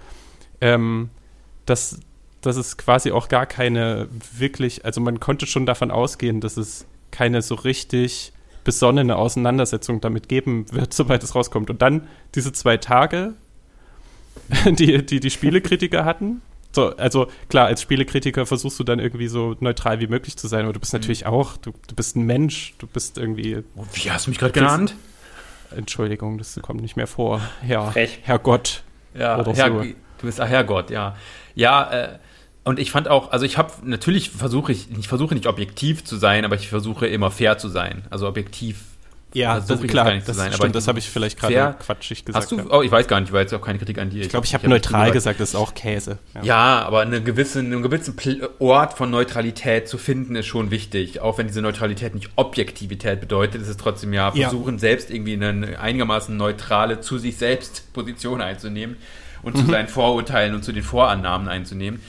[0.61, 1.09] ähm,
[1.65, 2.01] dass,
[2.43, 6.85] dass es quasi auch gar keine wirklich, also man konnte schon davon ausgehen, dass es
[7.11, 8.33] keine so richtig
[8.65, 11.71] besonnene Auseinandersetzung damit geben wird, sobald es rauskommt.
[11.71, 13.33] Und dann diese zwei Tage,
[14.67, 16.43] die die, die Spielekritiker hatten.
[16.73, 20.65] So, also klar, als Spielekritiker versuchst du dann irgendwie so neutral wie möglich zu sein,
[20.65, 23.63] aber du bist natürlich auch, du, du bist ein Mensch, du bist irgendwie,
[23.95, 24.95] Wie hast du mich gerade genannt?
[25.75, 27.41] Entschuldigung, das kommt nicht mehr vor.
[27.61, 28.21] Herr, Frech.
[28.23, 28.83] Herr Gott.
[29.15, 29.83] Ja, Herr, so.
[29.83, 31.17] du bist, ach Herrgott, ja.
[31.55, 32.19] Ja, äh,
[32.65, 36.17] und ich fand auch, also ich habe, natürlich versuche ich, ich versuche nicht objektiv zu
[36.17, 38.05] sein, aber ich versuche immer fair zu sein.
[38.11, 38.85] Also objektiv
[39.35, 40.53] Ja, versuche das, klar, gar nicht das zu sein.
[40.53, 42.43] stimmt, aber das habe ich vielleicht gerade quatschig gesagt.
[42.45, 42.65] Hast du, ja.
[42.71, 44.23] oh, ich weiß gar nicht, war jetzt auch keine Kritik an dir.
[44.23, 46.19] ich glaube, ich habe hab neutral gesagt, das ist auch Käse.
[46.43, 48.15] Ja, aber eine gewisse, einen gewissen
[48.59, 51.21] Ort von Neutralität zu finden, ist schon wichtig.
[51.21, 54.49] Auch wenn diese Neutralität nicht Objektivität bedeutet, ist es trotzdem ja Ja.
[54.49, 58.97] versuchen, selbst irgendwie eine einigermaßen neutrale, zu sich selbst Position einzunehmen.
[59.43, 62.01] und zu seinen Vorurteilen und zu den Vorannahmen einzunehmen.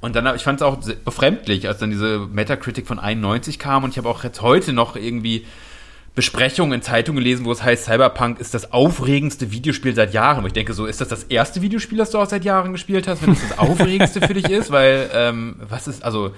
[0.00, 3.90] Und dann, ich fand es auch befremdlich, als dann diese Metacritic von 91 kam und
[3.90, 5.44] ich habe auch jetzt heute noch irgendwie
[6.18, 10.42] Besprechungen in Zeitungen gelesen, wo es heißt, Cyberpunk ist das aufregendste Videospiel seit Jahren.
[10.42, 13.06] Wo ich denke so, ist das das erste Videospiel, das du auch seit Jahren gespielt
[13.06, 14.72] hast, wenn das das aufregendste für dich ist?
[14.72, 16.32] Weil, ähm, was ist, also,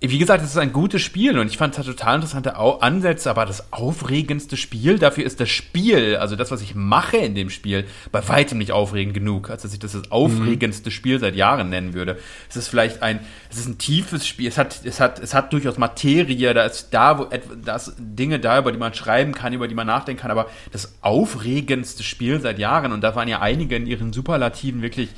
[0.00, 2.80] wie gesagt, es ist ein gutes Spiel und ich fand es hat total interessante Au
[2.80, 7.34] Ansätze, aber das aufregendste Spiel, dafür ist das Spiel, also das, was ich mache in
[7.34, 11.34] dem Spiel, bei weitem nicht aufregend genug, als dass ich das das aufregendste Spiel seit
[11.34, 12.18] Jahren nennen würde.
[12.50, 13.20] Es ist vielleicht ein,
[13.50, 16.88] es ist ein tiefes Spiel, es hat, es hat, es hat durchaus Materie, da ist
[16.90, 19.86] da, wo etwa, da ist Dinge da, über die man schreiben kann, über die man
[19.86, 24.12] nachdenken kann, aber das aufregendste Spiel seit Jahren und da waren ja einige in ihren
[24.12, 25.08] Superlativen wirklich,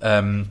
[0.00, 0.48] ähm,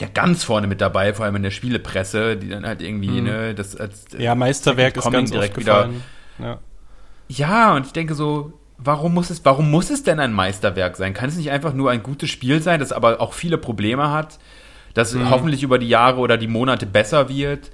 [0.00, 3.54] ja ganz vorne mit dabei, vor allem in der Spielepresse, die dann halt irgendwie, ne,
[3.54, 6.02] das als Ja, Meisterwerk ist Comic ganz direkt wieder- gefallen.
[6.38, 6.58] Ja.
[7.28, 11.14] ja, und ich denke so, warum muss es, warum muss es denn ein Meisterwerk sein?
[11.14, 14.38] Kann es nicht einfach nur ein gutes Spiel sein, das aber auch viele Probleme hat,
[14.94, 17.70] das hoffentlich über die Jahre oder die Monate besser wird?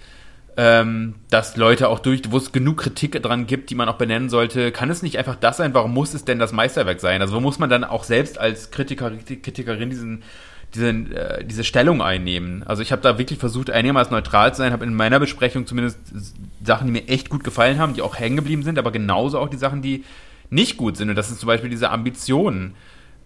[0.55, 4.29] Ähm, dass Leute auch durch, wo es genug Kritik dran gibt, die man auch benennen
[4.29, 5.73] sollte, kann es nicht einfach das sein?
[5.73, 7.23] Warum muss es denn das Meisterwerk sein?
[7.23, 10.23] Also wo muss man dann auch selbst als Kritiker, Kritikerin diesen,
[10.75, 12.63] diesen, äh, diese Stellung einnehmen?
[12.65, 15.99] Also ich habe da wirklich versucht, einigermaßen neutral zu sein, habe in meiner Besprechung zumindest
[16.65, 19.49] Sachen, die mir echt gut gefallen haben, die auch hängen geblieben sind, aber genauso auch
[19.49, 20.05] die Sachen, die
[20.51, 21.11] nicht gut sind.
[21.11, 22.75] Und das ist zum Beispiel diese Ambitionen,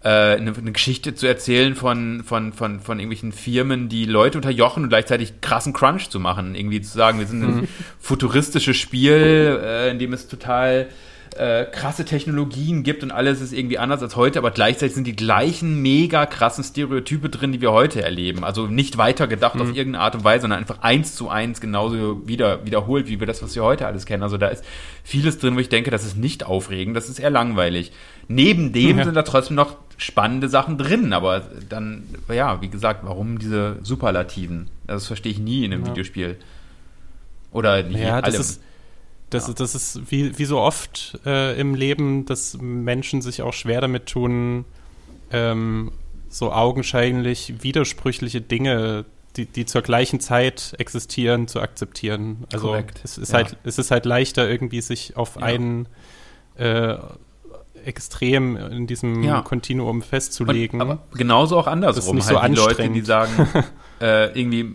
[0.03, 4.83] äh, eine, eine Geschichte zu erzählen von, von, von, von irgendwelchen Firmen, die Leute unterjochen
[4.83, 6.55] und gleichzeitig krassen Crunch zu machen.
[6.55, 7.67] Irgendwie zu sagen, wir sind ein
[7.99, 10.87] futuristisches Spiel, äh, in dem es total
[11.37, 15.15] äh, krasse Technologien gibt und alles ist irgendwie anders als heute, aber gleichzeitig sind die
[15.15, 18.43] gleichen mega krassen Stereotype drin, die wir heute erleben.
[18.43, 22.27] Also nicht weiter gedacht auf irgendeine Art und Weise, sondern einfach eins zu eins genauso
[22.27, 24.23] wieder, wiederholt, wie wir das, was wir heute alles kennen.
[24.23, 24.63] Also da ist
[25.03, 27.91] vieles drin, wo ich denke, das ist nicht aufregend, das ist eher langweilig.
[28.27, 29.03] Neben dem Ja.
[29.05, 34.69] sind da trotzdem noch spannende Sachen drin, aber dann, ja, wie gesagt, warum diese Superlativen?
[34.85, 35.91] Das verstehe ich nie in einem Ja.
[35.91, 36.35] Videospiel.
[37.51, 38.41] Oder nicht Ja, das alle.
[38.43, 38.61] ist,
[39.29, 39.53] das, Ja.
[39.53, 44.05] das ist wie, wie so oft äh, im Leben, dass Menschen sich auch schwer damit
[44.07, 44.65] tun,
[45.31, 45.91] ähm,
[46.29, 49.05] so augenscheinlich widersprüchliche Dinge,
[49.35, 52.45] die, die zur gleichen Zeit existieren, zu akzeptieren.
[52.51, 53.35] Also Korrekt, es ist ja.
[53.39, 55.43] halt, es ist halt leichter, irgendwie sich auf Ja.
[55.43, 55.87] ein
[56.57, 56.95] äh,
[57.85, 59.43] Extrem in diesem.
[59.43, 60.81] Kontinuum festzulegen.
[60.81, 62.17] Und, aber genauso auch andersrum.
[62.17, 62.95] Das ist nicht so halt die Leute, anstrengend.
[62.97, 63.47] die sagen,
[64.01, 64.65] äh, irgendwie,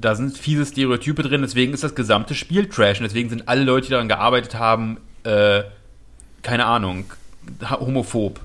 [0.00, 3.64] da sind fiese Stereotype drin, deswegen ist das gesamte Spiel Trash und deswegen sind alle
[3.64, 5.62] Leute, die daran gearbeitet haben, äh,
[6.42, 7.04] keine Ahnung,
[7.70, 8.40] homophob.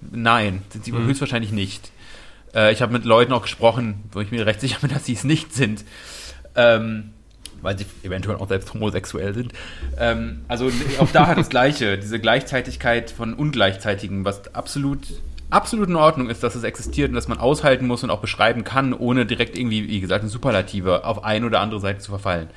[0.00, 1.06] Nein, sind sie Mhm.
[1.06, 1.90] höchstwahrscheinlich nicht.
[2.54, 5.14] Äh, ich habe mit Leuten auch gesprochen, wo ich mir recht sicher bin, dass sie
[5.14, 5.84] es nicht sind.
[6.54, 7.10] Ähm,
[7.62, 9.52] weil sie eventuell auch selbst homosexuell sind.
[9.98, 15.00] Ähm, also auch da hat das Gleiche, diese Gleichzeitigkeit von Ungleichzeitigen, was absolut,
[15.50, 18.64] absolut in Ordnung ist, dass es existiert und dass man aushalten muss und auch beschreiben
[18.64, 22.48] kann, ohne direkt irgendwie, wie gesagt, in Superlative auf eine oder andere Seite zu verfallen.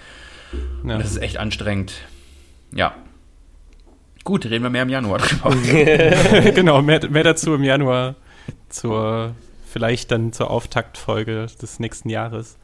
[0.84, 0.94] ja.
[0.94, 1.94] Und das ist echt anstrengend.
[2.72, 2.94] Ja.
[4.24, 5.56] Gut, reden wir mehr im Januar drüber.
[6.52, 8.16] genau, mehr, mehr dazu im Januar
[8.70, 9.34] zur,
[9.66, 12.58] vielleicht dann zur Auftaktfolge des nächsten Jahres.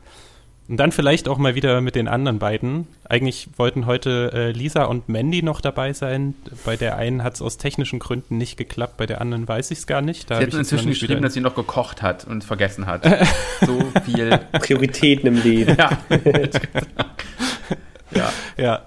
[0.68, 2.88] Und dann vielleicht auch mal wieder mit den anderen beiden.
[3.08, 6.34] Eigentlich wollten heute äh, Lisa und Mandy noch dabei sein.
[6.66, 9.80] Bei der einen hat es aus technischen Gründen nicht geklappt, bei der anderen weiß ich
[9.80, 10.32] es gar nicht.
[10.32, 13.06] Da Sie hat ich jetzt inzwischen geschrieben, dass sie noch gekocht hat und vergessen hat.
[13.62, 14.40] so viel.
[14.54, 15.78] Prioritäten im Leben.
[15.78, 15.92] Ja.
[18.12, 18.32] ja.
[18.58, 18.82] ja.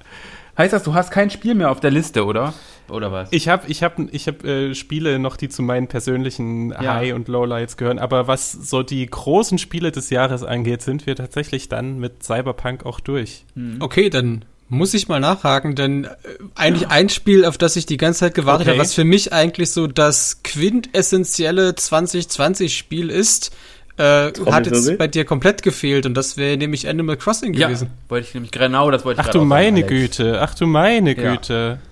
[0.56, 2.54] Heißt das, du hast kein Spiel mehr auf der Liste, oder?
[2.90, 3.28] Oder was?
[3.32, 6.94] Ich habe ich hab, ich hab, äh, Spiele noch, die zu meinen persönlichen Ja.
[6.94, 7.98] High- und Lowlights gehören.
[7.98, 12.86] Aber was so die großen Spiele des Jahres angeht, sind wir tatsächlich dann mit Cyberpunk
[12.86, 13.44] auch durch.
[13.80, 16.08] Okay, dann muss ich mal nachhaken, denn äh,
[16.54, 18.72] eigentlich ein Spiel, auf das ich die ganze Zeit gewartet Okay.
[18.76, 23.54] habe, was für mich eigentlich so das quintessentielle 2020-Spiel ist,
[23.96, 27.88] äh, hat jetzt bei dir komplett gefehlt und das wäre nämlich Animal Crossing ja, gewesen.
[28.08, 29.82] wollte ich nämlich genau das wollte ich Ach du meine.
[29.84, 31.32] Güte, ach du meine Ja.
[31.32, 31.78] Güte.
[31.80, 31.88] Ja,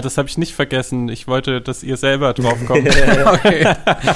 [0.00, 1.08] das habe ich nicht vergessen.
[1.08, 2.88] Ich wollte, dass ihr selber drauf kommt.
[3.26, 3.66] Okay.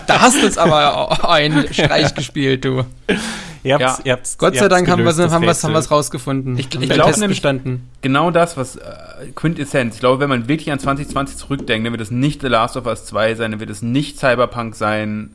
[0.06, 2.84] da hast du jetzt aber einen Streich gespielt, du.
[3.64, 4.04] ihr habt's, Ja.
[4.04, 6.56] ihr habt's, Gott sei habt's Dank haben wir das haben wir's, rausgefunden.
[6.58, 7.88] Ich- ich den glaub Test nämlich- bestanden.
[8.02, 8.80] Genau das, was äh,
[9.34, 9.94] Quintessenz.
[9.94, 12.86] Ich glaube, wenn man wirklich an 2020 zurückdenkt, dann wird es nicht The Last of
[12.86, 15.30] Us 2 sein, dann wird es nicht Cyberpunk sein.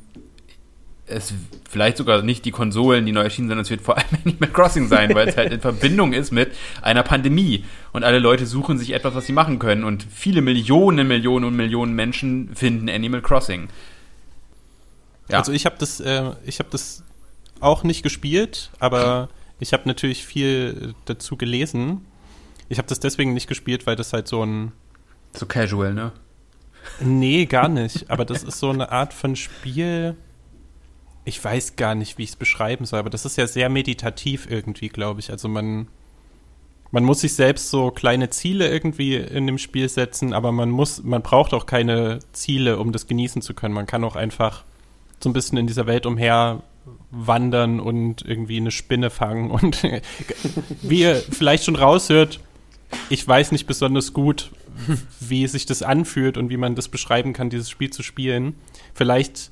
[1.05, 1.33] Es
[1.69, 4.87] vielleicht sogar nicht die Konsolen, die neu erschienen sind, es wird vor allem Animal Crossing
[4.87, 6.51] sein, weil es halt in Verbindung ist mit
[6.81, 7.65] einer Pandemie.
[7.91, 9.83] Und alle Leute suchen sich etwas, was sie machen können.
[9.83, 13.67] Und viele Millionen, Millionen und Millionen Menschen finden Animal Crossing.
[15.29, 15.39] Ja.
[15.39, 17.03] Also ich habe das, äh, ich habe das
[17.59, 19.29] auch nicht gespielt, aber
[19.59, 22.05] ich habe natürlich viel dazu gelesen.
[22.69, 24.71] Ich habe das deswegen nicht gespielt, weil das halt so ein
[25.33, 26.11] so casual, ne?
[26.99, 28.09] Nee, gar nicht.
[28.09, 30.15] Aber das ist so eine Art von Spiel.
[31.25, 34.49] Ich weiß gar nicht, wie ich es beschreiben soll, aber das ist ja sehr meditativ
[34.49, 35.29] irgendwie, glaube ich.
[35.29, 35.87] Also man,
[36.91, 41.03] man muss sich selbst so kleine Ziele irgendwie in dem Spiel setzen, aber man muss,
[41.03, 43.73] man braucht auch keine Ziele, um das genießen zu können.
[43.73, 44.63] Man kann auch einfach
[45.21, 46.63] so ein bisschen in dieser Welt umher
[47.11, 49.83] wandern und irgendwie eine Spinne fangen und
[50.81, 52.41] wie ihr vielleicht schon raushört,
[53.09, 54.51] ich weiß nicht besonders gut,
[55.19, 58.55] wie sich das anfühlt und wie man das beschreiben kann, dieses Spiel zu spielen.
[58.93, 59.51] Vielleicht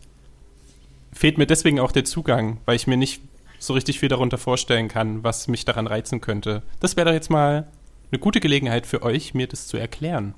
[1.13, 3.21] fehlt mir deswegen auch der Zugang, weil ich mir nicht
[3.59, 6.63] so richtig viel darunter vorstellen kann, was mich daran reizen könnte.
[6.79, 7.67] Das wäre doch jetzt mal
[8.11, 10.33] eine gute Gelegenheit für euch, mir das zu erklären.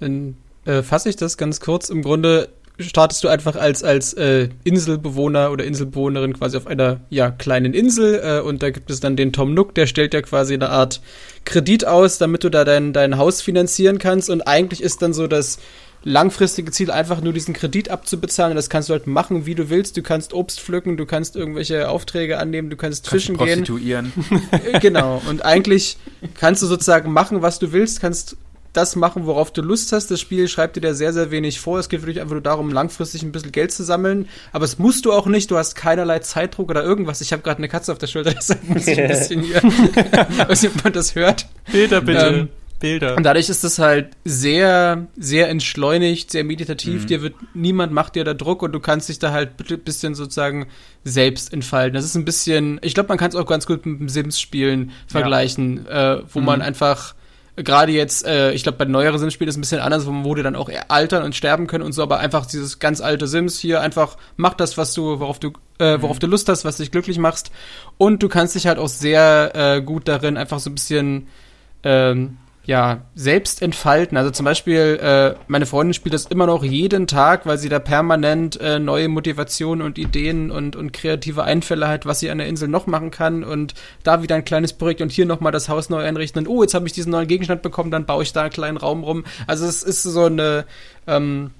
[0.00, 1.90] Dann äh, fasse ich das ganz kurz.
[1.90, 2.48] Im Grunde
[2.78, 8.20] startest du einfach als, als äh, Inselbewohner oder Inselbewohnerin quasi auf einer ja, kleinen Insel
[8.22, 11.00] äh, und da gibt es dann den Tom Nook, der stellt ja quasi eine Art
[11.44, 15.26] Kredit aus, damit du da dein, dein Haus finanzieren kannst und eigentlich ist dann so
[15.26, 15.58] das
[16.02, 18.56] langfristige Ziel einfach nur diesen Kredit abzubezahlen.
[18.56, 19.96] Das kannst du halt machen, wie du willst.
[19.96, 23.64] Du kannst Obst pflücken, du kannst irgendwelche Aufträge annehmen, du kannst, kannst fischen gehen.
[23.64, 24.12] Prostituieren.
[24.80, 25.22] genau.
[25.28, 25.98] Und eigentlich
[26.34, 28.36] kannst du sozusagen machen, was du willst, kannst
[28.72, 30.10] das machen, worauf du Lust hast.
[30.10, 31.78] Das Spiel schreibt dir da sehr, sehr wenig vor.
[31.78, 34.28] Es geht wirklich einfach nur darum, langfristig ein bisschen Geld zu sammeln.
[34.52, 35.50] Aber es musst du auch nicht.
[35.50, 37.20] Du hast keinerlei Zeitdruck oder irgendwas.
[37.20, 39.62] Ich habe gerade eine Katze auf der Schulter, deshalb muss ich ein bisschen hier.
[40.48, 41.46] weiß nicht, ob man das hört.
[41.72, 42.26] Bilder bitte.
[42.26, 42.48] Ähm,
[42.80, 43.16] Bilder.
[43.16, 47.02] Und dadurch ist es halt sehr, sehr entschleunigt, sehr meditativ.
[47.02, 47.06] Mhm.
[47.06, 50.14] Dir wird, niemand macht dir da Druck und du kannst dich da halt ein bisschen
[50.14, 50.66] sozusagen
[51.04, 51.94] selbst entfalten.
[51.94, 54.90] Das ist ein bisschen, ich glaube, man kann es auch ganz gut mit dem Sims-Spielen
[55.06, 56.14] vergleichen, ja.
[56.14, 56.46] äh, wo mhm.
[56.46, 57.14] man einfach
[57.56, 60.24] gerade jetzt, äh, ich glaube, bei neueren Sims-Spielen ist es ein bisschen anders, wo man
[60.24, 63.58] wurde dann auch altern und sterben können und so, aber einfach dieses ganz alte Sims
[63.58, 66.20] hier, einfach mach das, was du, worauf du, äh, worauf mhm.
[66.20, 67.50] du Lust hast, was dich glücklich machst.
[67.98, 71.26] Und du kannst dich halt auch sehr äh, gut darin einfach so ein bisschen
[71.82, 72.38] ähm,
[72.70, 74.16] ja, selbst entfalten.
[74.16, 77.80] Also zum Beispiel, äh, meine Freundin spielt das immer noch jeden Tag, weil sie da
[77.80, 82.46] permanent äh, neue Motivationen und Ideen und, und kreative Einfälle hat, was sie an der
[82.46, 85.90] Insel noch machen kann und da wieder ein kleines Projekt und hier nochmal das Haus
[85.90, 88.42] neu einrichten und oh, jetzt habe ich diesen neuen Gegenstand bekommen, dann baue ich da
[88.42, 89.24] einen kleinen Raum rum.
[89.48, 90.64] Also es ist so eine,
[91.08, 91.50] ähm,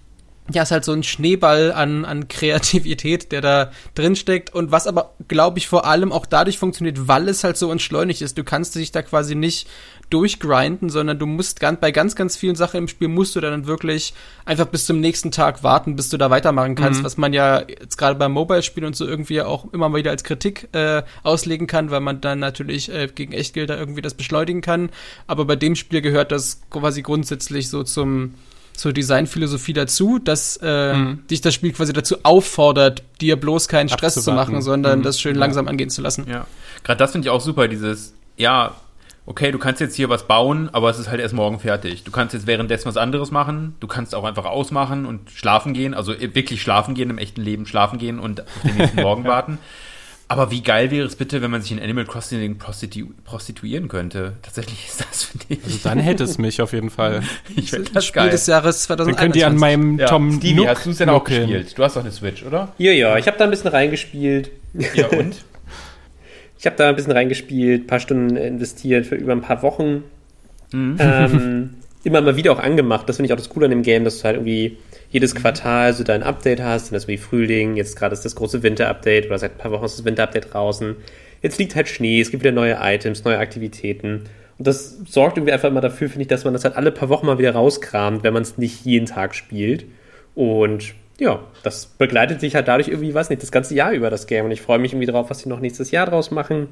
[0.53, 4.87] ja, ist halt so ein Schneeball an, an Kreativität, der da drin steckt und was
[4.87, 8.39] aber, glaube ich, vor allem auch dadurch funktioniert, weil es halt so entschleunigt ist.
[8.39, 9.69] Du kannst dich da quasi nicht
[10.11, 13.67] durchgrinden, sondern du musst ganz, bei ganz, ganz vielen Sachen im Spiel musst du dann
[13.67, 14.13] wirklich
[14.45, 17.05] einfach bis zum nächsten Tag warten, bis du da weitermachen kannst, mhm.
[17.05, 20.69] was man ja jetzt gerade beim Mobile-Spielen und so irgendwie auch immer wieder als Kritik
[20.73, 24.91] äh, auslegen kann, weil man dann natürlich äh, gegen Echtgelder irgendwie das beschleunigen kann.
[25.27, 28.35] Aber bei dem Spiel gehört das quasi grundsätzlich so zum
[28.81, 31.27] zur Designphilosophie dazu, dass äh, mhm.
[31.27, 34.47] dich das Spiel quasi dazu auffordert, dir bloß keinen Stress Abzuwarten.
[34.47, 35.03] zu machen, sondern mhm.
[35.03, 35.41] das schön ja.
[35.41, 36.25] langsam angehen zu lassen.
[36.27, 36.47] Ja,
[36.83, 38.75] gerade das finde ich auch super, dieses, ja,
[39.27, 42.05] okay, du kannst jetzt hier was bauen, aber es ist halt erst morgen fertig.
[42.05, 43.77] Du kannst jetzt währenddessen was anderes machen.
[43.81, 47.67] Du kannst auch einfach ausmachen und schlafen gehen, also wirklich schlafen gehen, im echten Leben
[47.67, 49.59] schlafen gehen und auf den nächsten Morgen warten.
[50.31, 54.35] Aber wie geil wäre es bitte, wenn man sich in Animal Crossing prostitu prostituieren könnte?
[54.43, 55.65] Tatsächlich ist das, finde ich.
[55.65, 57.25] Also dann hätte es mich auf jeden Fall.
[57.57, 58.31] ich finde das Spiel geil.
[58.31, 59.17] des Jahres 2021.
[59.17, 60.07] Dann könnt ihr an meinem ja.
[60.07, 61.77] Tom Stevie, Nook hast du es denn auch gespielt?
[61.77, 62.73] Du hast doch eine Switch, oder?
[62.79, 64.53] Ja, ja, ich habe da ein bisschen reingespielt.
[64.95, 65.35] Ja, und?
[66.61, 70.05] Ich habe da ein bisschen reingespielt, ein paar Stunden investiert für über ein paar Wochen.
[70.73, 70.97] Mhm.
[71.01, 71.71] Ähm,
[72.05, 73.09] immer mal wieder auch angemacht.
[73.09, 74.77] Das finde ich auch das Coole an dem Game, dass du halt irgendwie
[75.11, 76.89] jedes Quartal so dein Update hast.
[76.91, 79.85] Und das wie Frühling, jetzt gerade ist das große Winter-Update oder seit ein paar Wochen
[79.85, 80.97] ist das Winter-Update draußen.
[81.43, 84.25] Jetzt liegt halt Schnee, es gibt wieder neue Items, neue Aktivitäten.
[84.59, 87.09] Und das sorgt irgendwie einfach immer dafür, finde ich, dass man das halt alle paar
[87.09, 89.87] Wochen mal wieder rauskramt, wenn man es nicht jeden Tag spielt.
[90.35, 94.27] Und ja, das begleitet sich halt dadurch irgendwie, weiß nicht, das ganze Jahr über das
[94.27, 94.45] Game.
[94.45, 96.69] Und ich freue mich irgendwie darauf, was sie noch nächstes Jahr draus machen.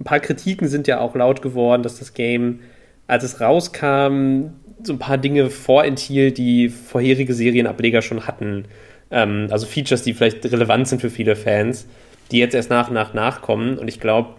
[0.00, 2.60] Ein paar Kritiken sind ja auch laut geworden, dass das Game,
[3.06, 4.50] als es rauskam,
[4.86, 8.66] so ein paar Dinge vorenthielt, die vorherige Serienableger schon hatten.
[9.10, 11.86] Ähm, also Features, die vielleicht relevant sind für viele Fans,
[12.30, 13.78] die jetzt erst nach und nach nachkommen.
[13.78, 14.30] Und ich glaube,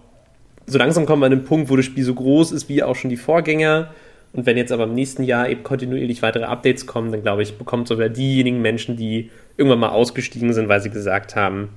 [0.65, 2.95] so langsam kommen wir an den Punkt, wo das Spiel so groß ist wie auch
[2.95, 3.89] schon die Vorgänger
[4.33, 7.57] und wenn jetzt aber im nächsten Jahr eben kontinuierlich weitere Updates kommen, dann glaube ich,
[7.57, 11.69] bekommt sogar diejenigen Menschen, die irgendwann mal ausgestiegen sind, weil sie gesagt haben,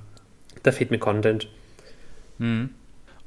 [0.63, 1.47] da fehlt mir Content.
[2.39, 2.71] Mhm.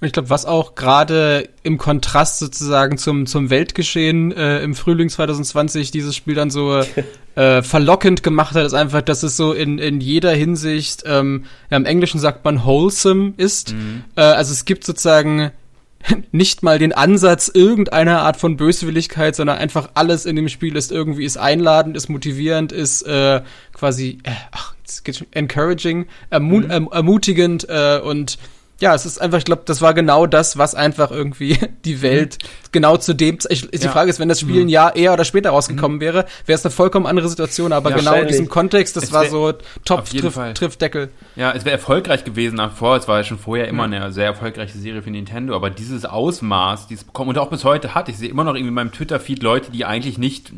[0.00, 5.10] Und ich glaube, was auch gerade im Kontrast sozusagen zum, zum Weltgeschehen äh, im Frühling
[5.10, 6.82] 2020 dieses Spiel dann so
[7.34, 11.76] äh, verlockend gemacht hat, ist einfach, dass es so in, in jeder Hinsicht, ähm, ja,
[11.76, 13.74] im Englischen sagt man wholesome ist.
[13.74, 14.04] Mhm.
[14.16, 15.50] Äh, also es gibt sozusagen
[16.32, 20.92] nicht mal den Ansatz irgendeiner Art von Böswilligkeit, sondern einfach alles in dem Spiel ist
[20.92, 23.42] irgendwie ist einladend, ist motivierend, ist äh,
[23.74, 26.70] quasi äh, ach, jetzt geht's schon, encouraging, ermu mhm.
[26.70, 28.38] erm ermutigend äh, und
[28.80, 32.38] ja, es ist einfach, ich glaube, das war genau das, was einfach irgendwie die Welt
[32.72, 33.38] genau zu dem.
[33.48, 33.90] Ich, die Ja.
[33.90, 36.72] Frage ist, wenn das Spiel ein Jahr eher oder später rausgekommen wäre, wäre es eine
[36.72, 37.72] vollkommen andere Situation.
[37.72, 39.52] Aber Ja, genau in diesem Kontext, das Es war so
[39.84, 41.10] Topf trifft, trifft Deckel.
[41.36, 42.96] Ja, es wäre erfolgreich gewesen nach vor.
[42.96, 46.86] Es war ja schon vorher immer eine sehr erfolgreiche Serie für Nintendo, aber dieses Ausmaß,
[46.86, 49.42] dieses bekommen und auch bis heute hat, ich sehe immer noch irgendwie in meinem Twitter-Feed
[49.42, 50.52] Leute, die eigentlich nicht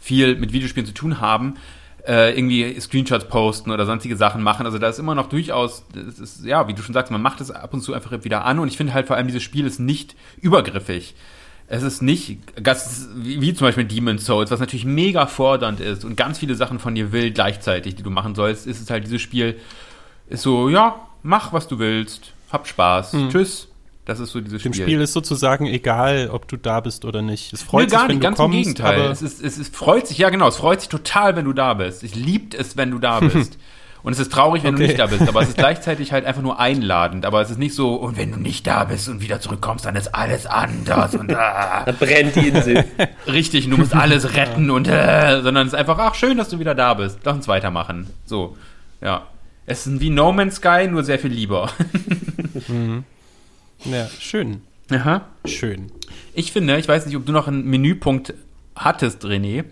[0.00, 1.54] viel mit Videospielen zu tun haben,
[2.06, 4.66] äh, irgendwie Screenshots posten oder sonstige Sachen machen.
[4.66, 7.50] Also da ist immer noch durchaus, ist, ja, wie du schon sagst, man macht es
[7.50, 9.78] ab und zu einfach wieder an und ich finde halt vor allem, dieses Spiel ist
[9.78, 11.14] nicht übergriffig.
[11.68, 16.04] Es ist nicht, ganz, wie, wie zum Beispiel Demon's Souls, was natürlich mega fordernd ist
[16.04, 19.04] und ganz viele Sachen von dir will gleichzeitig, die du machen sollst, ist es halt
[19.04, 19.58] dieses Spiel,
[20.28, 23.68] ist so, ja, mach, was du willst, hab Spaß, tschüss.
[24.04, 24.84] Das ist so dieses Dem Spiel.
[24.86, 27.52] Spiel ist sozusagen egal, ob du da bist oder nicht.
[27.52, 29.00] Es freut Nee, sich, gar wenn nicht, du ganz kommst, im Gegenteil.
[29.12, 31.74] Es, ist, es ist, freut sich, ja genau, es freut sich total, wenn du da
[31.74, 32.02] bist.
[32.02, 33.58] Es liebt es, wenn du da bist.
[34.02, 34.88] Und es ist traurig, wenn du Okay.
[34.88, 37.24] nicht da bist, aber es ist gleichzeitig halt einfach nur einladend.
[37.24, 39.94] Aber es ist nicht so, und wenn du nicht da bist und wieder zurückkommst, dann
[39.94, 42.84] ist alles anders und ah, Da brennt die Insel.
[43.28, 46.48] richtig, und du musst alles retten und äh, sondern es ist einfach, ach schön, dass
[46.48, 47.20] du wieder da bist.
[47.22, 48.08] Lass uns weitermachen.
[48.26, 48.56] So,
[49.00, 49.28] ja.
[49.64, 51.70] Es ist wie No Man's Sky, nur sehr viel lieber.
[53.84, 54.62] Ja, schön.
[54.90, 55.26] Aha.
[55.44, 55.90] Schön.
[56.34, 58.34] Ich finde, ich weiß nicht, ob du noch einen Menüpunkt
[58.74, 59.64] hattest, René.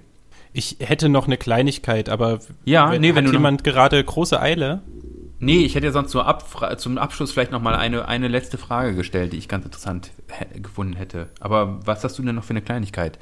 [0.52, 4.82] Ich hätte noch eine Kleinigkeit, aber Ja, wenn, nee, wenn jemand gerade große Eile?
[5.38, 8.58] Nee, ich hätte ja sonst zur Abfra zum Abschluss vielleicht noch mal eine, eine letzte
[8.58, 10.10] Frage gestellt, die ich ganz interessant
[10.54, 11.28] gefunden hätte.
[11.40, 13.18] Aber was hast du denn noch für eine Kleinigkeit?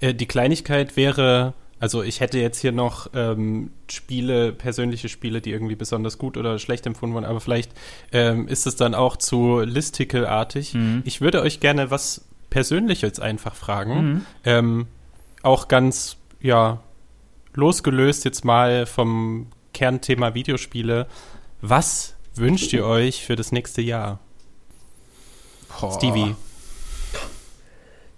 [0.00, 5.50] Äh, die Kleinigkeit wäre, also ich hätte jetzt hier noch ähm, Spiele, persönliche Spiele, die
[5.50, 7.72] irgendwie besonders gut oder schlecht empfunden wurden, aber vielleicht
[8.12, 10.74] ähm, ist es dann auch zu listicle-artig.
[10.74, 11.02] Mhm.
[11.04, 13.94] Ich würde euch gerne was Persönliches einfach fragen.
[13.94, 14.26] Mhm.
[14.44, 14.86] Ähm,
[15.42, 16.80] auch ganz, ja,
[17.54, 21.06] losgelöst jetzt mal vom Kernthema Videospiele.
[21.60, 24.18] Was wünscht ihr euch für das nächste Jahr?
[25.96, 26.34] Stevie.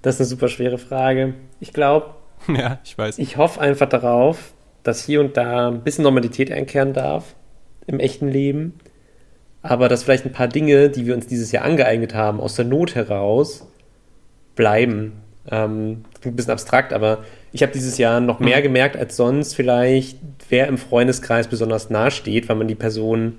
[0.02, 1.34] Das ist eine super schwere Frage.
[1.58, 2.14] Ich glaube,
[2.56, 3.18] Ja, ich weiß.
[3.18, 7.34] ich hoffe einfach darauf, dass hier und da ein bisschen Normalität einkehren darf
[7.86, 8.74] im echten Leben.
[9.60, 12.64] Aber dass vielleicht ein paar Dinge, die wir uns dieses Jahr angeeignet haben, aus der
[12.64, 13.66] Not heraus
[14.54, 15.12] bleiben.
[15.50, 19.54] Ähm, klingt ein bisschen abstrakt, aber ich habe dieses Jahr noch mehr gemerkt als sonst
[19.54, 20.18] vielleicht,
[20.48, 23.38] wer im Freundeskreis besonders nahe steht, weil man die Person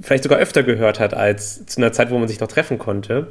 [0.00, 3.28] vielleicht sogar öfter gehört hat als zu einer Zeit, wo man sich noch treffen konnte.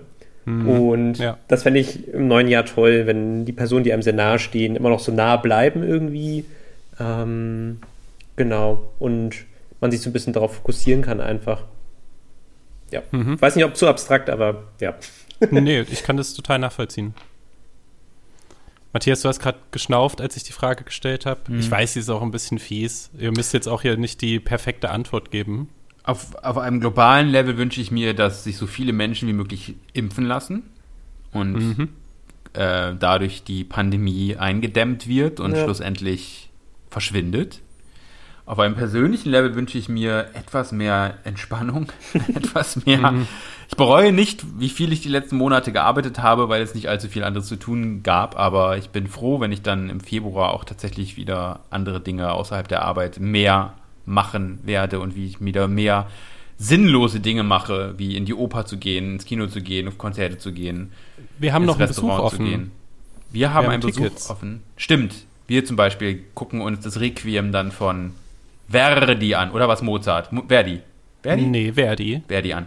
[0.47, 1.37] Und Ja.
[1.49, 4.77] das fände ich im neuen Jahr toll, wenn die Personen, die einem sehr nahe stehen,
[4.77, 6.45] immer noch so nah bleiben irgendwie.
[6.99, 7.79] Ähm,
[8.37, 8.81] genau.
[8.97, 9.35] Und
[9.81, 11.63] man sich so ein bisschen darauf fokussieren kann einfach.
[12.91, 13.01] Ja.
[13.11, 13.41] Mhm.
[13.41, 14.95] Weiß nicht, ob zu abstrakt, aber ja.
[15.51, 17.13] nee, ich kann das total nachvollziehen.
[18.93, 21.41] Matthias, du hast gerade geschnauft, als ich die Frage gestellt habe.
[21.49, 21.59] Mhm.
[21.59, 23.09] Ich weiß, sie ist auch ein bisschen fies.
[23.19, 25.69] Ihr müsst jetzt auch hier nicht die perfekte Antwort geben.
[26.07, 29.75] Auf, auf einem globalen Level wünsche ich mir, dass sich so viele Menschen wie möglich
[29.93, 30.63] impfen lassen
[31.33, 31.89] und Mhm.
[32.53, 35.63] äh, dadurch die Pandemie eingedämmt wird und Ja.
[35.63, 36.49] schlussendlich
[36.89, 37.59] verschwindet.
[38.45, 41.91] Auf einem persönlichen Level wünsche ich mir etwas mehr Entspannung,
[42.33, 43.13] etwas mehr.
[43.67, 47.09] Ich bereue nicht, wie viel ich die letzten Monate gearbeitet habe, weil es nicht allzu
[47.09, 50.63] viel anderes zu tun gab, aber ich bin froh, wenn ich dann im Februar auch
[50.63, 53.73] tatsächlich wieder andere Dinge außerhalb der Arbeit mehr
[54.07, 56.07] machen werde und wie ich wieder mehr
[56.57, 60.39] sinnlose Dinge mache, wie in die Oper zu gehen, ins Kino zu gehen, auf Konzerte
[60.39, 60.91] zu gehen
[61.37, 62.45] Wir haben ins noch einen Besuch Restaurant offen.
[62.45, 62.71] gehen.
[63.31, 64.29] Wir haben haben einen Besuch Tickets.
[64.31, 64.63] offen.
[64.75, 65.13] Stimmt.
[65.47, 68.13] Wir zum Beispiel gucken uns das Requiem dann von
[68.69, 69.51] Verdi an.
[69.51, 70.31] Oder was Mozart?
[70.33, 70.81] Mo Verdi.
[71.21, 71.43] Verdi?
[71.43, 72.21] Nee, Verdi.
[72.27, 72.65] Verdi an.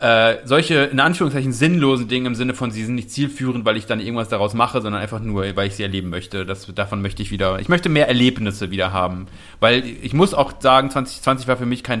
[0.00, 3.84] Äh, solche, in Anführungszeichen, sinnlosen Dinge im Sinne von, sie sind nicht zielführend, weil ich
[3.84, 6.46] dann irgendwas daraus mache, sondern einfach nur, weil ich sie erleben möchte.
[6.46, 9.26] Das, davon möchte ich wieder, ich möchte mehr Erlebnisse wieder haben.
[9.60, 12.00] Weil ich muss auch sagen, 2020 war für mich kein,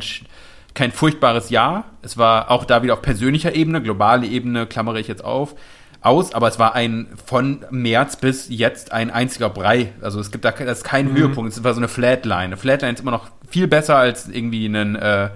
[0.72, 1.84] kein furchtbares Jahr.
[2.00, 5.54] Es war auch da wieder auf persönlicher Ebene, globale Ebene, klammere ich jetzt auf,
[6.00, 9.92] aus, aber es war ein von März bis jetzt ein einziger Brei.
[10.00, 12.44] Also es gibt da das ist kein Höhepunkt, es war so eine Flatline.
[12.44, 15.28] Eine Flatline ist immer noch viel besser als irgendwie einen, äh,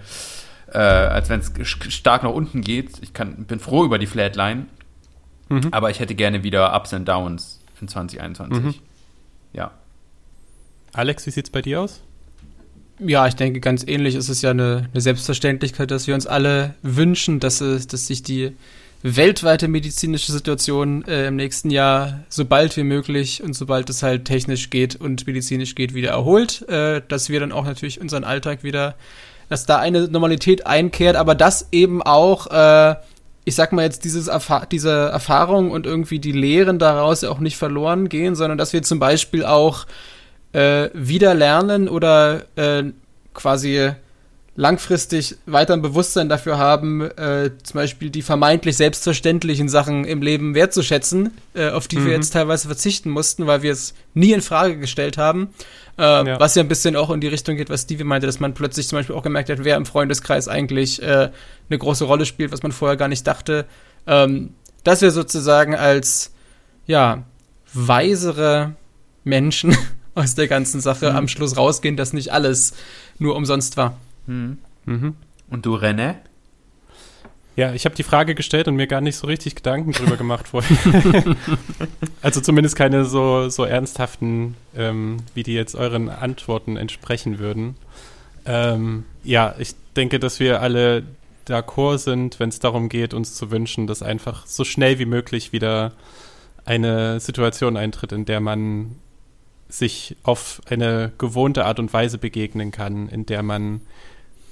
[0.75, 2.91] äh, als wenn es stark nach unten geht.
[3.01, 4.67] Ich kann, bin froh über die Flatline,
[5.71, 8.81] aber ich hätte gerne wieder Ups and Downs in 2021.
[9.53, 9.71] Ja.
[10.93, 12.03] Alex, wie sieht's bei dir aus?
[12.99, 16.75] Ja, ich denke, ganz ähnlich ist es ja eine, eine Selbstverständlichkeit, dass wir uns alle
[16.83, 18.53] wünschen, dass, es, dass sich die
[19.03, 24.25] weltweite medizinische Situation äh, im nächsten Jahr so bald wie möglich und sobald es halt
[24.25, 28.63] technisch geht und medizinisch geht, wieder erholt, äh, dass wir dann auch natürlich unseren Alltag
[28.63, 28.95] wieder,
[29.49, 32.97] dass da eine Normalität einkehrt, aber dass eben auch, äh,
[33.45, 37.41] ich sag mal jetzt, dieses Erfa diese Erfahrung und irgendwie die Lehren daraus ja auch
[37.41, 39.87] nicht verloren gehen, sondern dass wir zum Beispiel auch
[40.53, 42.85] äh, wieder lernen oder äh,
[43.35, 43.93] quasi
[44.57, 50.55] langfristig weiter ein Bewusstsein dafür haben, äh, zum Beispiel die vermeintlich selbstverständlichen Sachen im Leben
[50.55, 52.07] wertzuschätzen, äh, auf die mhm.
[52.07, 55.49] wir jetzt teilweise verzichten mussten, weil wir es nie in Frage gestellt haben.
[55.99, 56.41] Äh, ja.
[56.41, 58.87] Was ja ein bisschen auch in die Richtung geht, was Stevie meinte, dass man plötzlich
[58.87, 61.31] zum Beispiel auch gemerkt hat, wer im Freundeskreis eigentlich äh,
[61.69, 63.67] eine große Rolle spielt, was man vorher gar nicht dachte.
[64.07, 64.51] Ähm,
[64.85, 66.33] dass wir sozusagen als
[66.87, 67.25] ja
[67.73, 68.75] weisere
[69.25, 69.77] Menschen
[70.15, 71.17] aus der ganzen Sache mhm.
[71.17, 72.75] am Schluss rausgehen, dass nicht alles
[73.19, 73.97] nur umsonst war.
[74.27, 74.59] Mhm.
[74.87, 75.17] Mhm.
[75.51, 76.17] Und du, René?
[77.57, 80.49] Ja, ich habe die Frage gestellt und mir gar nicht so richtig Gedanken drüber gemacht
[80.49, 81.37] vorhin.
[82.23, 87.77] also zumindest keine so, so ernsthaften, ähm, wie die jetzt euren Antworten entsprechen würden.
[88.45, 91.05] Ähm, ja, ich denke, dass wir alle
[91.47, 95.53] d'accord sind, wenn es darum geht, uns zu wünschen, dass einfach so schnell wie möglich
[95.53, 95.93] wieder
[96.65, 98.97] eine Situation eintritt, in der man
[99.69, 103.83] sich auf eine gewohnte Art und Weise begegnen kann, in der man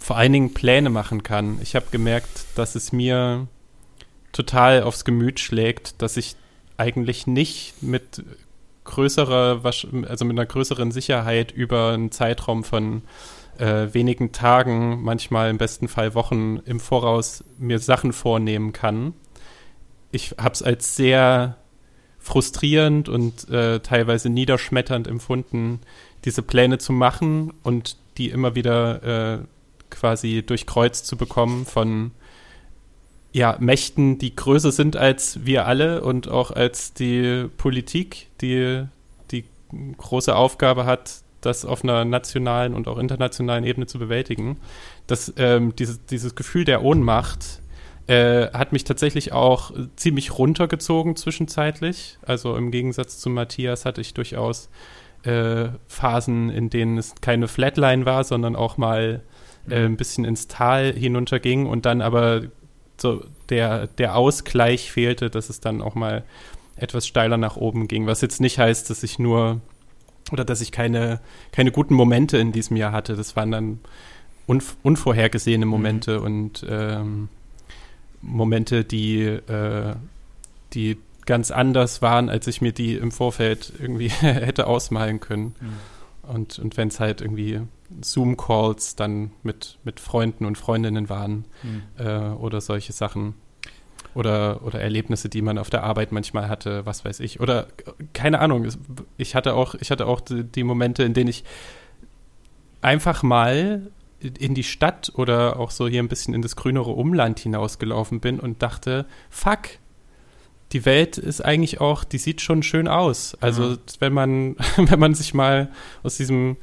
[0.02, 1.58] vor allen Dingen Pläne machen kann.
[1.62, 3.46] Ich habe gemerkt, dass es mir
[4.32, 6.34] total aufs Gemüt schlägt, dass ich
[6.76, 8.24] eigentlich nicht mit
[8.84, 13.02] größerer, also mit einer größeren Sicherheit über einen Zeitraum von
[13.58, 19.14] äh, wenigen Tagen, manchmal im besten Fall Wochen im Voraus mir Sachen vornehmen kann.
[20.10, 21.58] Ich habe es als sehr
[22.18, 25.80] frustrierend und äh, teilweise niederschmetternd empfunden,
[26.24, 29.44] diese Pläne zu machen und die immer wieder äh,
[29.92, 32.10] quasi durchkreuzt zu bekommen von
[33.32, 38.84] ja, Mächten, die größer sind als wir alle und auch als die Politik, die
[39.30, 39.44] die
[39.96, 44.58] große Aufgabe hat, das auf einer nationalen und auch internationalen Ebene zu bewältigen.
[45.06, 47.62] Das, ähm, dieses, dieses Gefühl der Ohnmacht
[48.06, 52.18] äh, hat mich tatsächlich auch ziemlich runtergezogen zwischenzeitlich.
[52.22, 54.68] Also im Gegensatz zu Matthias hatte ich durchaus
[55.24, 59.22] äh, Phasen, in denen es keine Flatline war, sondern auch mal
[59.68, 62.42] äh, ein bisschen ins Tal hinunterging und dann aber
[63.00, 66.24] so der, der Ausgleich fehlte, dass es dann auch mal
[66.76, 68.06] etwas steiler nach oben ging.
[68.06, 69.60] Was jetzt nicht heißt, dass ich nur
[70.30, 73.16] oder dass ich keine, keine guten Momente in diesem Jahr hatte.
[73.16, 73.80] Das waren dann
[74.46, 76.24] unv unvorhergesehene Momente mhm.
[76.24, 77.28] und ähm,
[78.22, 79.94] Momente, die, äh,
[80.72, 80.96] die
[81.26, 85.54] ganz anders waren, als ich mir die im Vorfeld irgendwie hätte ausmalen können.
[85.60, 85.72] Mhm.
[86.32, 87.60] Und, und wenn es halt irgendwie
[88.00, 91.82] Zoom-Calls dann mit, mit Freunden und Freundinnen waren mhm.
[91.98, 93.34] äh, oder solche Sachen.
[94.14, 97.40] Oder, oder Erlebnisse, die man auf der Arbeit manchmal hatte, was weiß ich.
[97.40, 97.68] Oder
[98.12, 98.68] keine Ahnung,
[99.16, 101.44] ich hatte auch, ich hatte auch die, die Momente, in denen ich
[102.82, 107.38] einfach mal in die Stadt oder auch so hier ein bisschen in das grünere Umland
[107.40, 109.68] hinausgelaufen bin und dachte, fuck,
[110.72, 113.36] die Welt ist eigentlich auch, die sieht schon schön aus.
[113.40, 113.78] Also mhm.
[113.98, 115.70] wenn man, wenn man sich mal
[116.02, 116.56] aus diesem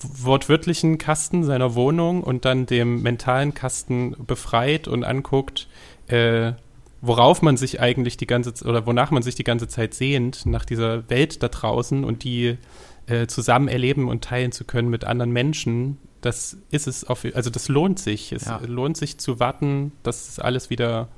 [0.00, 5.68] wortwörtlichen Kasten seiner Wohnung und dann dem mentalen Kasten befreit und anguckt,
[6.08, 6.52] äh,
[7.00, 10.64] worauf man sich eigentlich die ganze oder wonach man sich die ganze Zeit sehnt, nach
[10.64, 12.58] dieser Welt da draußen und die
[13.06, 17.50] äh, zusammen erleben und teilen zu können mit anderen Menschen, das ist es auf, also
[17.50, 18.32] das lohnt sich.
[18.32, 18.60] Es ja.
[18.66, 21.08] lohnt sich zu warten, dass es alles wieder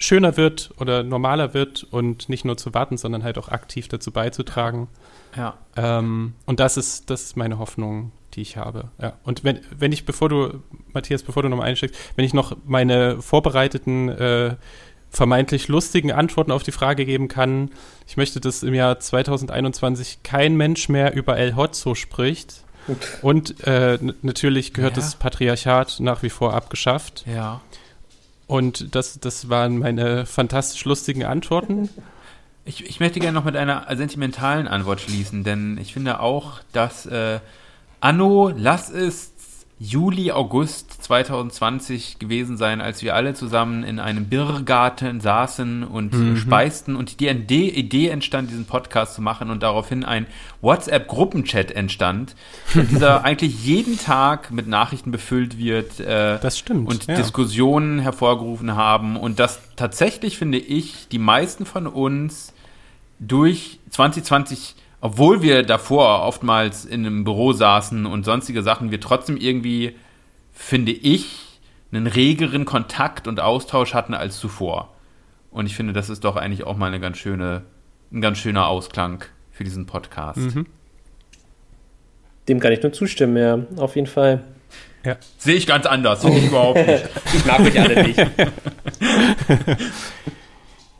[0.00, 4.10] schöner wird oder normaler wird und nicht nur zu warten, sondern halt auch aktiv dazu
[4.10, 4.88] beizutragen.
[5.36, 5.58] Ja.
[5.76, 8.90] Ähm, und das ist, das ist meine Hoffnung, die ich habe.
[9.00, 9.12] Ja.
[9.24, 13.20] Und wenn, wenn ich, bevor du, Matthias, bevor du nochmal einsteigst, wenn ich noch meine
[13.20, 14.56] vorbereiteten, äh,
[15.10, 17.70] vermeintlich lustigen Antworten auf die Frage geben kann,
[18.06, 22.64] ich möchte, dass im Jahr 2021 kein Mensch mehr über El Hotzo spricht.
[23.20, 25.02] Und äh, natürlich gehört ja.
[25.02, 27.24] das Patriarchat nach wie vor abgeschafft.
[27.26, 27.60] Ja.
[28.50, 31.88] Und das, das waren meine fantastisch lustigen Antworten.
[32.64, 37.06] Ich, ich möchte gerne noch mit einer sentimentalen Antwort schließen, denn ich finde auch, dass
[37.06, 37.38] äh,
[38.00, 39.30] Anno, lass es
[39.82, 46.36] Juli, August 2020 gewesen sein, als wir alle zusammen in einem Birrgarten saßen und mhm.
[46.36, 50.26] speisten und die Idee entstand, diesen Podcast zu machen und daraufhin ein
[50.60, 52.36] WhatsApp-Gruppenchat entstand,
[52.74, 55.98] dieser eigentlich jeden Tag mit Nachrichten befüllt wird.
[55.98, 56.86] Äh, das stimmt.
[56.86, 57.14] Und ja.
[57.14, 62.52] Diskussionen hervorgerufen haben und dass tatsächlich, finde ich, die meisten von uns
[63.18, 69.36] durch 2020 obwohl wir davor oftmals in einem Büro saßen und sonstige Sachen, wir trotzdem
[69.36, 69.96] irgendwie,
[70.52, 71.58] finde ich,
[71.92, 74.94] einen regeren Kontakt und Austausch hatten als zuvor.
[75.50, 77.62] Und ich finde, das ist doch eigentlich auch mal eine ganz schöne,
[78.12, 80.38] ein ganz schöner Ausklang für diesen Podcast.
[80.38, 80.66] Mhm.
[82.48, 84.44] Dem kann ich nur zustimmen, ja, auf jeden Fall.
[85.04, 85.16] Ja.
[85.38, 87.08] Sehe ich ganz anders, finde ich überhaupt nicht.
[87.34, 88.20] ich mag euch alle nicht.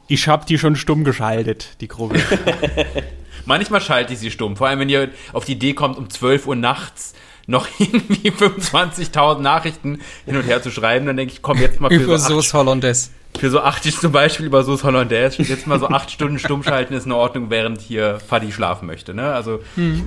[0.08, 2.18] ich habe die schon stumm geschaltet, die Gruppe.
[3.46, 4.56] Manchmal schalte ich sie stumm.
[4.56, 7.14] Vor allem, wenn ihr auf die Idee kommt, um 12 Uhr nachts
[7.46, 11.06] noch irgendwie 25.000 Nachrichten hin und her zu schreiben.
[11.06, 13.10] Dann denke ich, komm jetzt mal für Über so, acht, Sauce Hollandaise.
[13.38, 15.42] für so acht zum Beispiel über Sauce Hollandaise.
[15.42, 19.14] Jetzt mal so acht Stunden stumm schalten ist in Ordnung, während hier Fadi schlafen möchte.
[19.14, 19.32] Ne?
[19.32, 19.60] Also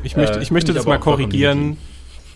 [0.04, 1.78] Ich möchte, Äh, ich möchte das ich mal korrigieren.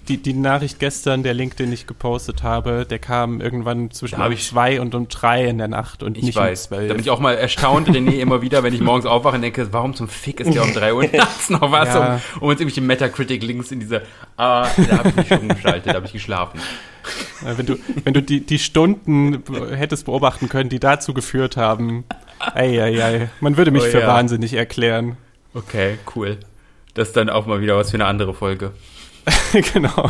[0.08, 4.38] Die, die Nachricht gestern, der Link, den ich gepostet habe, der kam irgendwann zwischen um
[4.38, 6.68] zwei und um drei in der Nacht und Ich nicht weiß.
[6.72, 9.42] um Da bin ich auch mal erstaunt, René, immer wieder, wenn ich morgens aufwache und
[9.42, 12.16] denke, warum zum Fick ist der um 3 Uhr nachts noch was, Ja.
[12.36, 14.04] um, um uns irgendwelche Metacritic-Links in diese,
[14.38, 16.62] ah, da habe ich nicht schon geschaltet, da habe ich geschlafen.
[17.42, 19.44] Wenn du, wenn du die, die Stunden
[19.76, 22.06] hättest beobachten können, die dazu geführt haben,
[22.40, 23.30] ei, ei, ei.
[23.42, 24.08] man würde mich Oh für ja.
[24.08, 25.18] wahnsinnig erklären.
[25.54, 26.38] Okay, cool.
[26.94, 28.72] Das ist dann auch mal wieder was für eine andere Folge.
[29.74, 30.10] genau.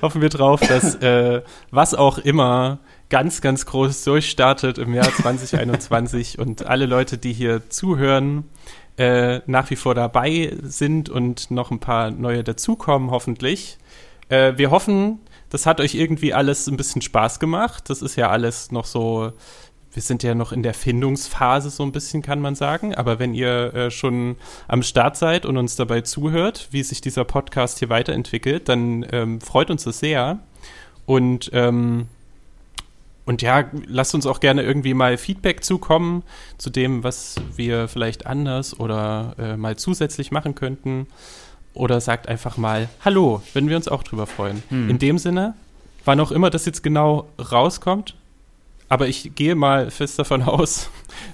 [0.00, 2.78] Hoffen wir drauf, dass äh, was auch immer
[3.08, 8.44] ganz, ganz groß durchstartet im Jahr 2021 und alle Leute, die hier zuhören,
[8.96, 13.78] äh, nach wie vor dabei sind und noch ein paar neue dazukommen, hoffentlich.
[14.28, 15.18] Äh, wir hoffen,
[15.50, 17.90] das hat euch irgendwie alles ein bisschen Spaß gemacht.
[17.90, 19.32] Das ist ja alles noch so,
[19.92, 22.94] wir sind ja noch in der Findungsphase so ein bisschen, kann man sagen.
[22.94, 24.36] Aber wenn ihr äh, schon
[24.68, 29.40] am Start seid und uns dabei zuhört, wie sich dieser Podcast hier weiterentwickelt, dann ähm,
[29.40, 30.38] freut uns das sehr.
[31.04, 32.06] Und ähm,
[33.24, 36.24] und ja, lasst uns auch gerne irgendwie mal Feedback zukommen
[36.58, 41.06] zu dem, was wir vielleicht anders oder äh, mal zusätzlich machen könnten.
[41.74, 44.62] Oder sagt einfach mal Hallo, würden wir uns auch drüber freuen.
[44.68, 44.90] Hm.
[44.90, 45.54] In dem Sinne,
[46.04, 48.16] wann auch immer das jetzt genau rauskommt,
[48.88, 50.90] aber ich gehe mal fest davon aus,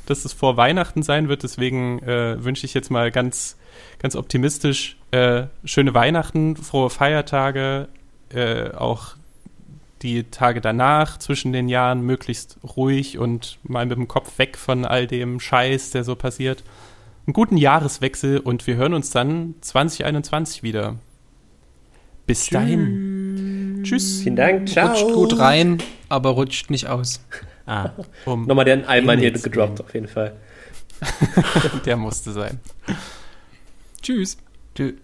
[0.07, 1.43] dass es vor Weihnachten sein wird.
[1.43, 3.57] Deswegen äh, wünsche ich jetzt mal ganz,
[3.99, 7.89] ganz optimistisch äh, schöne Weihnachten, frohe Feiertage,
[8.31, 9.17] äh, auch
[10.03, 14.85] die Tage danach zwischen den Jahren möglichst ruhig und mal mit dem Kopf weg von
[14.85, 16.63] all dem Scheiß, der so passiert.
[17.27, 20.97] Einen guten Jahreswechsel und wir hören uns dann 2021 wieder.
[22.27, 22.87] Bis dahin.
[22.87, 23.18] Tschüss.
[24.23, 24.89] Vielen Dank, ciao.
[24.89, 25.79] Rutscht gut rein,
[26.09, 27.21] aber rutscht nicht aus.
[27.67, 27.91] Ah.
[28.25, 30.33] Um, Nochmal den Allmann hier gedroppt, auf jeden Fall.
[31.85, 32.61] der musste sein.
[34.03, 34.39] Tschüss.
[34.75, 34.95] Tschüss.